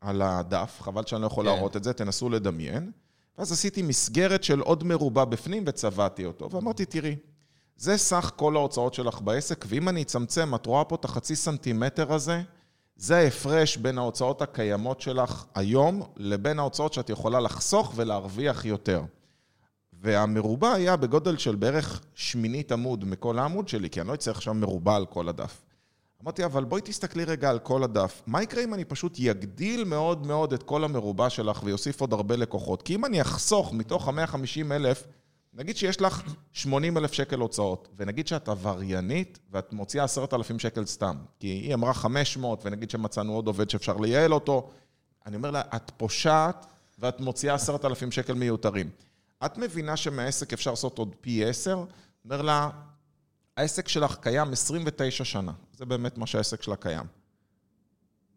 על 0.00 0.22
הדף, 0.22 0.78
חבל 0.80 1.06
שאני 1.06 1.22
לא 1.22 1.26
יכול 1.26 1.44
כן. 1.44 1.54
להראות 1.54 1.76
את 1.76 1.84
זה, 1.84 1.92
תנסו 1.92 2.28
לדמיין. 2.28 2.92
ואז 3.38 3.52
עשיתי 3.52 3.82
מסגרת 3.82 4.44
של 4.44 4.60
עוד 4.60 4.84
מרובע 4.84 5.24
בפנים 5.24 5.64
וצבעתי 5.66 6.24
אותו, 6.24 6.50
ואמרתי, 6.50 6.84
תראי, 6.84 7.16
זה 7.78 7.96
סך 7.96 8.32
כל 8.36 8.56
ההוצאות 8.56 8.94
שלך 8.94 9.20
בעסק, 9.20 9.64
ואם 9.68 9.88
אני 9.88 10.02
אצמצם, 10.02 10.54
את 10.54 10.66
רואה 10.66 10.84
פה 10.84 10.94
את 10.94 11.04
החצי 11.04 11.36
סנטימטר 11.36 12.12
הזה, 12.12 12.42
זה 12.96 13.16
ההפרש 13.16 13.76
בין 13.76 13.98
ההוצאות 13.98 14.42
הקיימות 14.42 15.00
שלך 15.00 15.44
היום 15.54 16.02
לבין 16.16 16.58
ההוצאות 16.58 16.92
שאת 16.92 17.10
יכולה 17.10 17.40
לחסוך 17.40 17.92
ולהרוויח 17.96 18.64
יותר. 18.64 19.02
והמרובע 19.92 20.72
היה 20.72 20.96
בגודל 20.96 21.36
של 21.36 21.54
בערך 21.54 22.00
שמינית 22.14 22.72
עמוד 22.72 23.04
מכל 23.04 23.38
העמוד 23.38 23.68
שלי, 23.68 23.90
כי 23.90 24.00
אני 24.00 24.08
לא 24.08 24.14
אצטרך 24.14 24.36
עכשיו 24.36 24.54
מרובע 24.54 24.96
על 24.96 25.06
כל 25.06 25.28
הדף. 25.28 25.62
אמרתי, 26.22 26.44
אבל 26.44 26.64
בואי 26.64 26.82
תסתכלי 26.82 27.24
רגע 27.24 27.50
על 27.50 27.58
כל 27.58 27.82
הדף. 27.82 28.22
מה 28.26 28.42
יקרה 28.42 28.64
אם 28.64 28.74
אני 28.74 28.84
פשוט 28.84 29.16
יגדיל 29.18 29.84
מאוד 29.84 30.26
מאוד 30.26 30.52
את 30.52 30.62
כל 30.62 30.84
המרובע 30.84 31.30
שלך 31.30 31.62
ויוסיף 31.64 32.00
עוד 32.00 32.12
הרבה 32.12 32.36
לקוחות? 32.36 32.82
כי 32.82 32.94
אם 32.94 33.04
אני 33.04 33.20
אחסוך 33.20 33.72
מתוך 33.72 34.08
ה-150 34.08 34.72
אלף, 34.72 35.06
נגיד 35.54 35.76
שיש 35.76 36.00
לך 36.00 36.22
80 36.52 36.96
אלף 36.96 37.12
שקל 37.12 37.38
הוצאות, 37.38 37.88
ונגיד 37.96 38.26
שאת 38.26 38.48
עבריינית 38.48 39.38
ואת 39.50 39.72
מוציאה 39.72 40.04
10,000 40.04 40.58
שקל 40.58 40.86
סתם, 40.86 41.16
כי 41.40 41.46
היא 41.46 41.74
אמרה 41.74 41.94
500, 41.94 42.60
ונגיד 42.64 42.90
שמצאנו 42.90 43.32
עוד 43.32 43.46
עובד 43.46 43.70
שאפשר 43.70 43.96
לייעל 43.96 44.32
אותו, 44.32 44.70
אני 45.26 45.36
אומר 45.36 45.50
לה, 45.50 45.62
את 45.76 45.90
פושעת 45.96 46.66
ואת 46.98 47.20
מוציאה 47.20 47.54
10,000 47.54 48.10
שקל 48.10 48.32
מיותרים. 48.32 48.90
את 49.44 49.58
מבינה 49.58 49.96
שמהעסק 49.96 50.52
אפשר 50.52 50.70
לעשות 50.70 50.98
עוד 50.98 51.14
פי 51.20 51.44
10? 51.44 51.84
אומר 52.24 52.42
לה, 52.42 52.70
העסק 53.56 53.88
שלך 53.88 54.16
קיים 54.20 54.52
29 54.52 55.24
שנה. 55.24 55.52
זה 55.72 55.86
באמת 55.86 56.18
מה 56.18 56.26
שהעסק 56.26 56.62
שלה 56.62 56.76
קיים. 56.76 57.04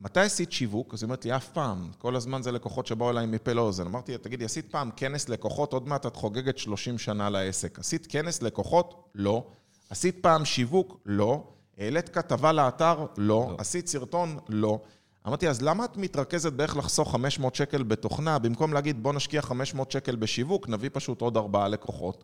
מתי 0.01 0.19
עשית 0.19 0.51
שיווק? 0.51 0.93
אז 0.93 1.03
היא 1.03 1.07
אומרת 1.07 1.25
לי, 1.25 1.35
אף 1.35 1.49
פעם. 1.49 1.91
כל 1.97 2.15
הזמן 2.15 2.41
זה 2.41 2.51
לקוחות 2.51 2.87
שבאו 2.87 3.09
אליי 3.09 3.25
מפה 3.25 3.53
לאוזן. 3.53 3.85
אמרתי, 3.87 4.17
תגידי, 4.17 4.45
עשית 4.45 4.71
פעם 4.71 4.89
כנס 4.95 5.29
לקוחות? 5.29 5.73
עוד 5.73 5.87
מעט 5.87 6.05
את 6.05 6.15
חוגגת 6.15 6.57
30 6.57 6.97
שנה 6.97 7.29
לעסק. 7.29 7.79
עשית 7.79 8.07
כנס 8.09 8.41
לקוחות? 8.41 9.09
לא. 9.15 9.47
עשית 9.89 10.17
פעם 10.21 10.45
שיווק? 10.45 10.99
לא. 11.05 11.43
העלית 11.77 12.09
כתבה 12.09 12.51
לאתר? 12.51 12.99
לא. 12.99 13.07
לא. 13.17 13.55
עשית 13.57 13.87
סרטון? 13.87 14.39
לא. 14.49 14.79
אמרתי, 15.27 15.49
אז 15.49 15.61
למה 15.61 15.85
את 15.85 15.97
מתרכזת 15.97 16.53
באיך 16.53 16.77
לחסוך 16.77 17.11
500 17.11 17.55
שקל 17.55 17.83
בתוכנה, 17.83 18.39
במקום 18.39 18.73
להגיד, 18.73 19.03
בוא 19.03 19.13
נשקיע 19.13 19.41
500 19.41 19.91
שקל 19.91 20.15
בשיווק, 20.15 20.69
נביא 20.69 20.89
פשוט 20.93 21.21
עוד 21.21 21.37
ארבעה 21.37 21.67
לקוחות? 21.67 22.23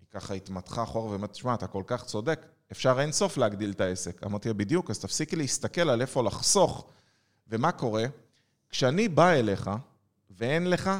היא 0.00 0.06
ככה 0.10 0.34
התמתחה 0.34 0.82
אחורה 0.82 1.10
ואומרת, 1.10 1.30
תשמע, 1.30 1.54
אתה 1.54 1.66
כל 1.66 1.82
כך 1.86 2.04
צודק, 2.04 2.46
אפשר 2.72 3.00
אין 3.00 3.12
סוף 3.12 3.36
להגדיל 3.36 3.70
את 3.70 3.80
העסק. 3.80 4.22
אמרתי 4.24 4.48
לה, 4.48 4.54
בדיוק, 4.54 4.90
אז 4.90 4.98
תפסיקי 4.98 5.36
להסתכל 5.36 5.90
על 5.90 6.00
איפה 6.00 6.22
לחסוך. 6.22 6.86
ומה 7.48 7.72
קורה? 7.72 8.04
כשאני 8.70 9.08
בא 9.08 9.30
אליך 9.30 9.70
ואין 10.30 10.70
לך, 10.70 10.90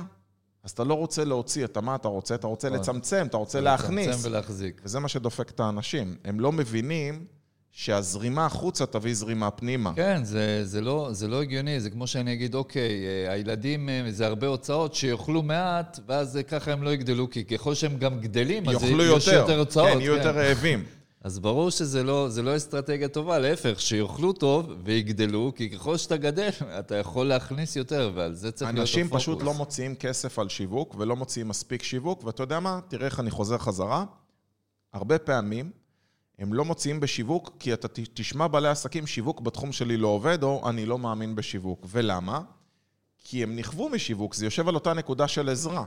אז 0.62 0.70
אתה 0.70 0.84
לא 0.84 0.94
רוצה 0.94 1.24
להוציא, 1.24 1.64
אתה 1.64 1.80
מה 1.80 1.94
אתה 1.94 2.08
רוצה? 2.08 2.34
אתה 2.34 2.46
רוצה 2.46 2.68
נכון. 2.68 2.80
לצמצם, 2.80 3.26
אתה 3.26 3.36
רוצה 3.36 3.60
להכניס. 3.60 4.08
לצמצם 4.08 4.28
ולהחזיק. 4.28 4.80
וזה 4.84 5.00
מה 5.00 5.08
שדופק 5.08 5.50
את 5.50 5.60
האנשים. 5.60 6.16
הם 6.24 6.40
לא 6.40 6.52
מבינים 6.52 7.26
שהזרימה 7.70 8.46
החוצה 8.46 8.86
תביא 8.86 9.14
זרימה 9.14 9.50
פנימה. 9.50 9.92
כן, 9.96 10.24
זה, 10.24 10.64
זה, 10.64 10.80
לא, 10.80 11.08
זה 11.12 11.28
לא 11.28 11.42
הגיוני, 11.42 11.80
זה 11.80 11.90
כמו 11.90 12.06
שאני 12.06 12.32
אגיד, 12.32 12.54
אוקיי, 12.54 13.06
אה, 13.06 13.32
הילדים 13.32 13.88
אה, 13.88 14.06
זה 14.10 14.26
הרבה 14.26 14.46
הוצאות, 14.46 14.94
שיאכלו 14.94 15.42
מעט, 15.42 16.00
ואז 16.06 16.36
אה, 16.36 16.42
ככה 16.42 16.72
הם 16.72 16.82
לא 16.82 16.92
יגדלו, 16.92 17.30
כי 17.30 17.44
ככל 17.44 17.74
שהם 17.74 17.98
גם 17.98 18.20
גדלים, 18.20 18.68
אז 18.68 18.82
יש 18.82 18.90
יותר. 18.90 19.32
יותר 19.32 19.58
הוצאות. 19.58 19.88
כן, 19.88 20.00
יהיו 20.00 20.14
יותר 20.16 20.30
רעבים. 20.30 20.84
אז 21.24 21.38
ברור 21.38 21.70
שזה 21.70 22.02
לא, 22.02 22.28
לא 22.42 22.56
אסטרטגיה 22.56 23.08
טובה, 23.08 23.38
להפך, 23.38 23.80
שיאכלו 23.80 24.32
טוב 24.32 24.72
ויגדלו, 24.82 25.52
כי 25.56 25.70
ככל 25.70 25.96
שאתה 25.96 26.16
גדל, 26.16 26.48
אתה 26.80 26.96
יכול 26.96 27.26
להכניס 27.26 27.76
יותר, 27.76 28.12
ועל 28.14 28.34
זה 28.34 28.52
צריך 28.52 28.70
להיות 28.70 28.80
אנשים 28.80 29.06
הפוקוס. 29.06 29.22
פשוט 29.22 29.42
לא 29.42 29.54
מוציאים 29.54 29.94
כסף 29.94 30.38
על 30.38 30.48
שיווק 30.48 30.94
ולא 30.98 31.16
מוציאים 31.16 31.48
מספיק 31.48 31.82
שיווק, 31.82 32.24
ואתה 32.24 32.42
יודע 32.42 32.60
מה? 32.60 32.80
תראה 32.88 33.06
איך 33.06 33.20
אני 33.20 33.30
חוזר 33.30 33.58
חזרה. 33.58 34.04
הרבה 34.92 35.18
פעמים 35.18 35.70
הם 36.38 36.54
לא 36.54 36.64
מוציאים 36.64 37.00
בשיווק, 37.00 37.50
כי 37.58 37.72
אתה 37.72 37.88
תשמע 38.14 38.46
בעלי 38.46 38.68
עסקים, 38.68 39.06
שיווק 39.06 39.40
בתחום 39.40 39.72
שלי 39.72 39.96
לא 39.96 40.08
עובד, 40.08 40.42
או 40.42 40.68
אני 40.70 40.86
לא 40.86 40.98
מאמין 40.98 41.34
בשיווק. 41.34 41.86
ולמה? 41.90 42.40
כי 43.18 43.42
הם 43.42 43.56
נכוו 43.56 43.88
משיווק, 43.88 44.34
זה 44.34 44.44
יושב 44.44 44.68
על 44.68 44.74
אותה 44.74 44.94
נקודה 44.94 45.28
של 45.28 45.48
עזרה. 45.48 45.84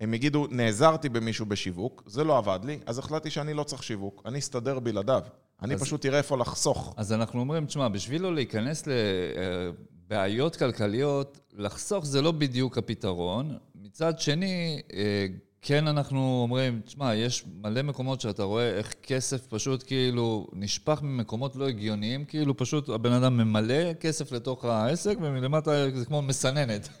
הם 0.00 0.14
יגידו, 0.14 0.46
נעזרתי 0.50 1.08
במישהו 1.08 1.46
בשיווק, 1.46 2.02
זה 2.06 2.24
לא 2.24 2.38
עבד 2.38 2.60
לי, 2.64 2.78
אז 2.86 2.98
החלטתי 2.98 3.30
שאני 3.30 3.54
לא 3.54 3.62
צריך 3.62 3.82
שיווק, 3.82 4.22
אני 4.26 4.38
אסתדר 4.38 4.78
בלעדיו. 4.78 5.22
אני 5.62 5.74
אז- 5.74 5.80
פשוט 5.82 6.06
אראה 6.06 6.18
איפה 6.18 6.36
לחסוך. 6.36 6.94
אז 6.96 7.12
אנחנו 7.12 7.40
אומרים, 7.40 7.66
תשמע, 7.66 7.88
בשביל 7.88 8.22
לא 8.22 8.34
להיכנס 8.34 8.84
לבעיות 8.86 10.56
כלכליות, 10.56 11.40
לחסוך 11.56 12.06
זה 12.06 12.22
לא 12.22 12.32
בדיוק 12.32 12.78
הפתרון. 12.78 13.56
מצד 13.74 14.18
שני, 14.18 14.80
אה, 14.92 15.26
כן 15.62 15.86
אנחנו 15.86 16.40
אומרים, 16.42 16.80
תשמע, 16.84 17.14
יש 17.14 17.44
מלא 17.62 17.82
מקומות 17.82 18.20
שאתה 18.20 18.42
רואה 18.42 18.70
איך 18.70 18.94
כסף 19.02 19.46
פשוט 19.46 19.82
כאילו 19.86 20.46
נשפך 20.52 21.00
ממקומות 21.02 21.56
לא 21.56 21.68
הגיוניים, 21.68 22.24
כאילו 22.24 22.56
פשוט 22.56 22.88
הבן 22.88 23.12
אדם 23.12 23.36
ממלא 23.36 23.92
כסף 23.94 24.32
לתוך 24.32 24.64
העסק, 24.64 25.16
ומלמטה 25.20 25.70
זה 25.98 26.04
כמו 26.04 26.22
מסננת. 26.22 26.88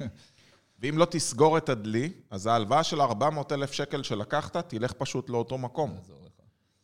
ואם 0.80 0.98
לא 0.98 1.04
תסגור 1.04 1.58
את 1.58 1.68
הדלי, 1.68 2.12
אז 2.30 2.46
ההלוואה 2.46 2.82
של 2.82 3.00
400 3.00 3.52
אלף 3.52 3.72
שקל 3.72 4.02
שלקחת, 4.02 4.56
תלך 4.56 4.92
פשוט 4.92 5.30
לאותו 5.30 5.58
מקום. 5.58 5.96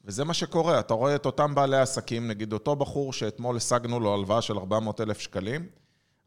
וזה 0.04 0.24
מה 0.24 0.34
שקורה, 0.34 0.80
אתה 0.80 0.94
רואה 0.94 1.14
את 1.14 1.26
אותם 1.26 1.54
בעלי 1.54 1.76
עסקים, 1.76 2.28
נגיד 2.28 2.52
אותו 2.52 2.76
בחור 2.76 3.12
שאתמול 3.12 3.56
השגנו 3.56 4.00
לו 4.00 4.14
הלוואה 4.14 4.42
של 4.42 4.58
400 4.58 5.00
אלף 5.00 5.18
שקלים, 5.18 5.66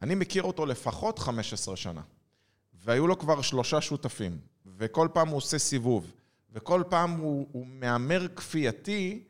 אני 0.02 0.16
מכיר 0.16 0.44
אותו 0.44 0.66
לפחות 0.66 1.20
15 1.20 1.76
שנה. 1.76 2.02
והיו 2.74 3.08
לו 3.08 3.20
כבר 3.20 3.42
שלושה 3.42 3.82
שותפים, 3.82 4.38
וכל 4.78 5.08
פעם 5.14 5.28
הוא 5.28 5.38
עושה 5.38 5.60
סיבוב, 5.60 6.12
וכל 6.54 6.84
פעם 6.90 7.12
הוא, 7.12 7.48
הוא 7.52 7.68
מהמר 7.68 8.28
כפייתי 8.36 9.24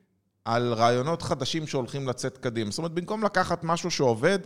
על 0.45 0.73
רעיונות 0.73 1.21
חדשים 1.21 1.67
שהולכים 1.67 2.07
לצאת 2.07 2.37
קדימה. 2.37 2.71
זאת 2.71 2.77
אומרת, 2.77 2.91
במקום 2.91 3.23
לקחת 3.23 3.63
משהו 3.63 3.91
שעובד, 3.91 4.39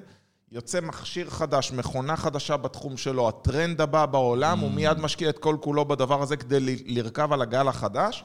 יוצא 0.53 0.81
מכשיר 0.81 1.29
חדש, 1.29 1.71
מכונה 1.71 2.15
חדשה 2.15 2.57
בתחום 2.57 2.97
שלו, 2.97 3.29
הטרנד 3.29 3.81
הבא 3.81 4.05
בעולם, 4.05 4.59
הוא 4.59 4.71
מיד 4.71 4.97
משקיע 4.97 5.29
את 5.29 5.39
כל 5.39 5.57
כולו 5.61 5.85
בדבר 5.85 6.21
הזה 6.21 6.37
כדי 6.37 6.59
ל- 6.59 6.97
לרכב 6.99 7.33
על 7.33 7.41
הגל 7.41 7.67
החדש, 7.67 8.23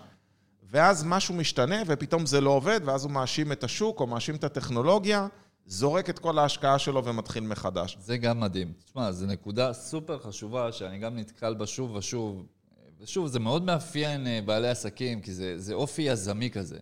ואז 0.71 1.05
משהו 1.05 1.35
משתנה 1.35 1.77
ופתאום 1.87 2.27
זה 2.27 2.41
לא 2.41 2.51
עובד, 2.51 2.81
ואז 2.85 3.05
הוא 3.05 3.13
מאשים 3.13 3.53
את 3.53 3.65
השוק 3.65 4.01
או 4.01 4.07
מאשים 4.07 4.35
את 4.35 4.45
הטכנולוגיה, 4.45 5.27
זורק 5.67 6.11
את 6.11 6.19
כל 6.19 6.39
ההשקעה 6.39 6.79
שלו 6.79 7.05
ומתחיל 7.05 7.43
מחדש. 7.43 7.97
זה 8.01 8.17
גם 8.17 8.41
מדהים. 8.41 8.73
תשמע, 8.85 9.13
זו 9.13 9.27
נקודה 9.27 9.73
סופר 9.73 10.19
חשובה, 10.19 10.73
שאני 10.73 10.99
גם 10.99 11.17
נתקל 11.17 11.55
בה 11.55 11.67
שוב 11.67 11.95
ושוב. 11.95 12.47
ושוב, 13.01 13.27
זה 13.27 13.41
מאוד 13.41 13.63
מאפיין 13.63 14.27
אה, 14.27 14.41
בעלי 14.45 14.69
עסקים, 14.69 15.21
כי 15.21 15.33
זה, 15.33 15.59
זה 15.59 15.75
אופי 15.75 16.03
יזמי 16.03 16.51
כזה. 16.51 16.79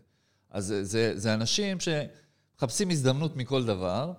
אז 0.51 0.67
זה, 0.67 0.85
זה, 0.85 1.13
זה 1.15 1.35
אנשים 1.35 1.79
שמחפשים 1.81 2.91
הזדמנות 2.91 3.37
מכל 3.37 3.65
דבר, 3.65 4.13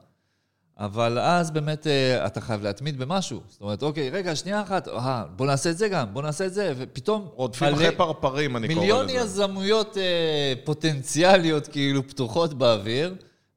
אבל 0.79 1.19
אז 1.19 1.51
באמת 1.51 1.87
אה, 1.87 2.25
אתה 2.25 2.41
חייב 2.41 2.63
להתמיד 2.63 2.97
במשהו. 2.99 3.41
זאת 3.49 3.61
אומרת, 3.61 3.83
אוקיי, 3.83 4.09
רגע, 4.09 4.35
שנייה 4.35 4.61
אחת, 4.61 4.87
אה, 4.87 5.23
בוא 5.35 5.45
נעשה 5.45 5.69
את 5.69 5.77
זה 5.77 5.87
גם, 5.87 6.13
בוא 6.13 6.21
נעשה 6.21 6.45
את 6.45 6.53
זה, 6.53 6.73
ופתאום... 6.77 7.27
רודפים 7.33 7.73
אחרי 7.73 7.95
פרפרים, 7.95 8.57
אני 8.57 8.67
קורא 8.67 8.85
לזה. 8.85 8.93
מיליון 8.93 9.09
יזמויות 9.09 9.97
אה, 9.97 10.53
פוטנציאליות 10.63 11.67
כאילו 11.67 12.07
פתוחות 12.07 12.53
באוויר, 12.53 13.15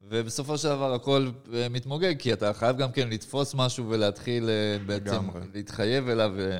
ובסופו 0.09 0.59
של 0.59 0.69
דבר 0.69 0.95
הכל 0.95 1.29
אה, 1.55 1.67
מתמוגג, 1.71 2.15
כי 2.19 2.33
אתה 2.33 2.53
חייב 2.53 2.77
גם 2.77 2.93
כן 2.93 3.09
לתפוס 3.09 3.55
משהו 3.55 3.89
ולהתחיל 3.89 4.49
אה, 4.51 4.79
בעצם 4.87 5.07
לגמרי. 5.07 5.41
להתחייב 5.55 6.09
אליו 6.09 6.31
ו- 6.37 6.59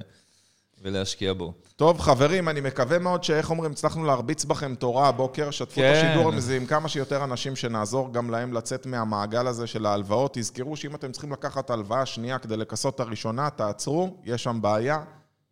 ולהשקיע 0.83 1.33
בו. 1.33 1.53
טוב, 1.77 2.01
חברים, 2.01 2.49
אני 2.49 2.61
מקווה 2.61 2.99
מאוד 2.99 3.25
שאיך 3.25 3.51
אומרים, 3.51 3.71
הצלחנו 3.73 4.05
להרביץ 4.05 4.45
בכם 4.45 4.75
תורה 4.75 5.09
הבוקר, 5.09 5.51
שתפו 5.51 5.75
כן. 5.75 5.93
את 5.93 5.97
השידור 5.97 6.35
הזה 6.35 6.57
עם 6.57 6.67
כמה 6.67 6.89
שיותר 6.89 7.25
אנשים 7.25 7.57
שנעזור 7.57 8.13
גם 8.13 8.31
להם 8.31 8.53
לצאת 8.53 8.87
מהמעגל 8.87 9.47
הזה 9.47 9.67
של 9.67 9.87
ההלוואות. 9.87 10.35
תזכרו 10.35 10.77
שאם 10.77 10.95
אתם 10.95 11.13
צריכים 11.13 11.33
לקחת 11.33 11.71
הלוואה 11.71 12.07
שנייה 12.07 12.39
כדי 12.39 12.57
לכסות 12.57 12.95
את 12.95 13.01
הראשונה, 13.01 13.51
תעצרו, 13.51 14.17
יש 14.25 14.43
שם 14.43 14.59
בעיה. 14.63 15.03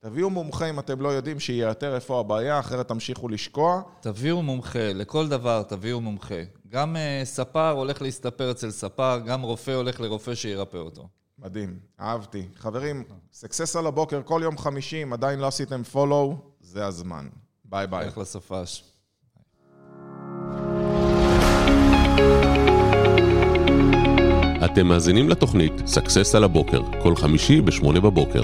תביאו 0.01 0.31
מומחה 0.31 0.71
אם 0.71 0.79
אתם 0.79 1.01
לא 1.01 1.09
יודעים 1.09 1.41
שיאתר 1.41 1.95
איפה 1.95 2.21
הבעיה, 2.21 2.59
אחרת 2.59 2.88
תמשיכו 2.88 3.29
לשקוע. 3.29 3.83
תביאו 4.01 4.43
מומחה, 4.43 4.93
לכל 4.93 5.29
דבר 5.29 5.62
תביאו 5.62 6.01
מומחה. 6.01 6.43
גם 6.69 6.97
uh, 6.97 7.25
ספר 7.25 7.71
הולך 7.71 8.03
להסתפר 8.03 8.51
אצל 8.51 8.71
ספר, 8.71 9.19
גם 9.27 9.43
רופא 9.43 9.71
הולך 9.71 10.01
לרופא 10.01 10.35
שירפא 10.35 10.77
אותו. 10.77 11.09
מדהים, 11.38 11.79
אהבתי. 12.01 12.48
חברים, 12.57 13.05
סקסס 13.33 13.77
על 13.77 13.87
הבוקר 13.87 14.22
כל 14.24 14.40
יום 14.44 14.59
חמישי, 14.59 15.03
אם 15.03 15.12
עדיין 15.12 15.38
לא 15.38 15.46
עשיתם 15.46 15.83
follow, 15.83 16.37
זה 16.61 16.87
הזמן. 16.87 17.29
ביי 17.64 17.87
ביי. 17.87 18.05
הולך 18.05 18.18
לסופש. 18.18 18.85
אתם 24.64 24.87
מאזינים 24.87 25.29
לתוכנית 25.29 25.72
success 25.87 26.35
על 26.35 26.44
הבוקר, 26.44 26.81
כל 27.03 27.16
חמישי 27.16 27.61
ב-8 27.61 28.01
בבוקר. 28.01 28.42